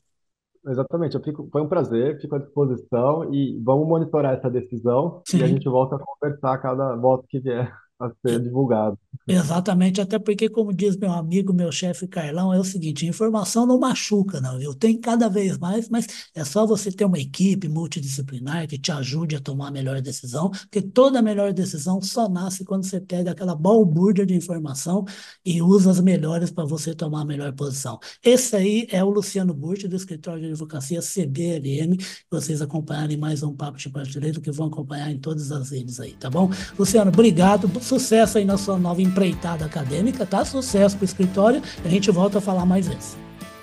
Exatamente, 0.68 1.16
eu 1.16 1.22
fico, 1.22 1.48
foi 1.52 1.62
um 1.62 1.68
prazer, 1.68 2.20
fico 2.20 2.36
à 2.36 2.40
disposição 2.40 3.32
e 3.32 3.60
vamos 3.64 3.88
monitorar 3.88 4.34
essa 4.34 4.50
decisão 4.50 5.22
e 5.32 5.44
a 5.44 5.48
gente 5.48 5.70
volta 5.70 5.96
a 5.96 6.00
conversar 6.00 6.54
a 6.54 6.58
cada 6.58 6.96
voto 6.96 7.28
que 7.28 7.40
vier 7.40 7.72
a 8.00 8.12
ser 8.22 8.42
divulgado. 8.42 8.98
Exatamente, 9.28 10.02
até 10.02 10.20
porque, 10.20 10.50
como 10.50 10.74
diz 10.74 10.98
meu 10.98 11.12
amigo, 11.12 11.54
meu 11.54 11.72
chefe 11.72 12.08
Carlão, 12.08 12.54
é 12.54 12.60
o 12.60 12.64
seguinte: 12.64 13.06
informação 13.06 13.66
não 13.66 13.80
machuca, 13.80 14.42
não, 14.42 14.60
viu? 14.60 14.74
Tem 14.74 15.00
cada 15.00 15.30
vez 15.30 15.58
mais, 15.58 15.90
mas 15.90 16.30
é 16.36 16.44
só 16.44 16.66
você 16.66 16.92
ter 16.92 17.06
uma 17.06 17.18
equipe 17.18 17.68
multidisciplinar 17.68 18.68
que 18.68 18.78
te 18.78 18.92
ajude 18.92 19.36
a 19.36 19.40
tomar 19.40 19.70
a 19.70 19.72
melhor 19.72 20.02
decisão, 20.02 20.50
porque 20.50 20.82
toda 20.82 21.22
melhor 21.22 21.54
decisão 21.54 22.02
só 22.02 22.30
nasce 22.30 22.64
quando 22.64 22.86
você 22.86 23.00
pega 23.00 23.32
aquela 23.32 23.56
balbúrdia 23.56 24.26
de 24.26 24.36
informação 24.36 25.06
e 25.44 25.62
usa 25.62 25.90
as 25.90 26.00
melhores 26.00 26.52
para 26.52 26.66
você 26.66 26.94
tomar 26.94 27.22
a 27.22 27.26
melhor 27.26 27.52
posição. 27.54 28.00
Esse 28.24 28.56
aí 28.56 28.88
é 28.92 29.04
o 29.04 29.10
Luciano 29.10 29.54
Burti, 29.54 29.88
do 29.88 29.96
escritório 29.96 30.42
de 30.42 30.48
advocacia 30.50 31.02
CBLM, 31.02 31.98
vocês 32.30 32.62
acompanharem 32.62 33.18
mais 33.18 33.42
um 33.42 33.56
Papo 33.56 33.78
de 33.78 33.90
Prateleiro, 33.90 34.42
que 34.42 34.52
vão 34.52 34.68
acompanhar 34.68 35.10
em 35.12 35.18
todas 35.18 35.52
as 35.52 35.72
redes 35.72 36.00
aí, 36.00 36.14
tá 36.14 36.30
bom? 36.30 36.50
Luciano, 36.78 37.10
obrigado, 37.10 37.68
sucesso 37.86 38.38
aí 38.38 38.46
na 38.46 38.58
sua 38.58 38.78
nova 38.78 39.02
empreitada 39.02 39.66
acadêmica, 39.66 40.26
tá? 40.26 40.44
Sucesso 40.44 40.98
para 40.98 41.04
o 41.04 41.06
escritório. 41.06 41.62
A 41.84 41.88
gente 41.88 42.10
volta 42.12 42.40
a 42.40 42.42
falar 42.42 42.66
mais 42.66 42.88
vezes. 42.88 43.16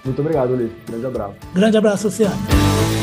Muito 0.04 0.20
obrigado, 0.20 0.52
Ulisses. 0.52 0.76
Grande 0.86 1.06
abraço. 1.06 1.34
Grande 1.54 1.76
abraço, 1.76 2.06
Luciano. 2.06 3.01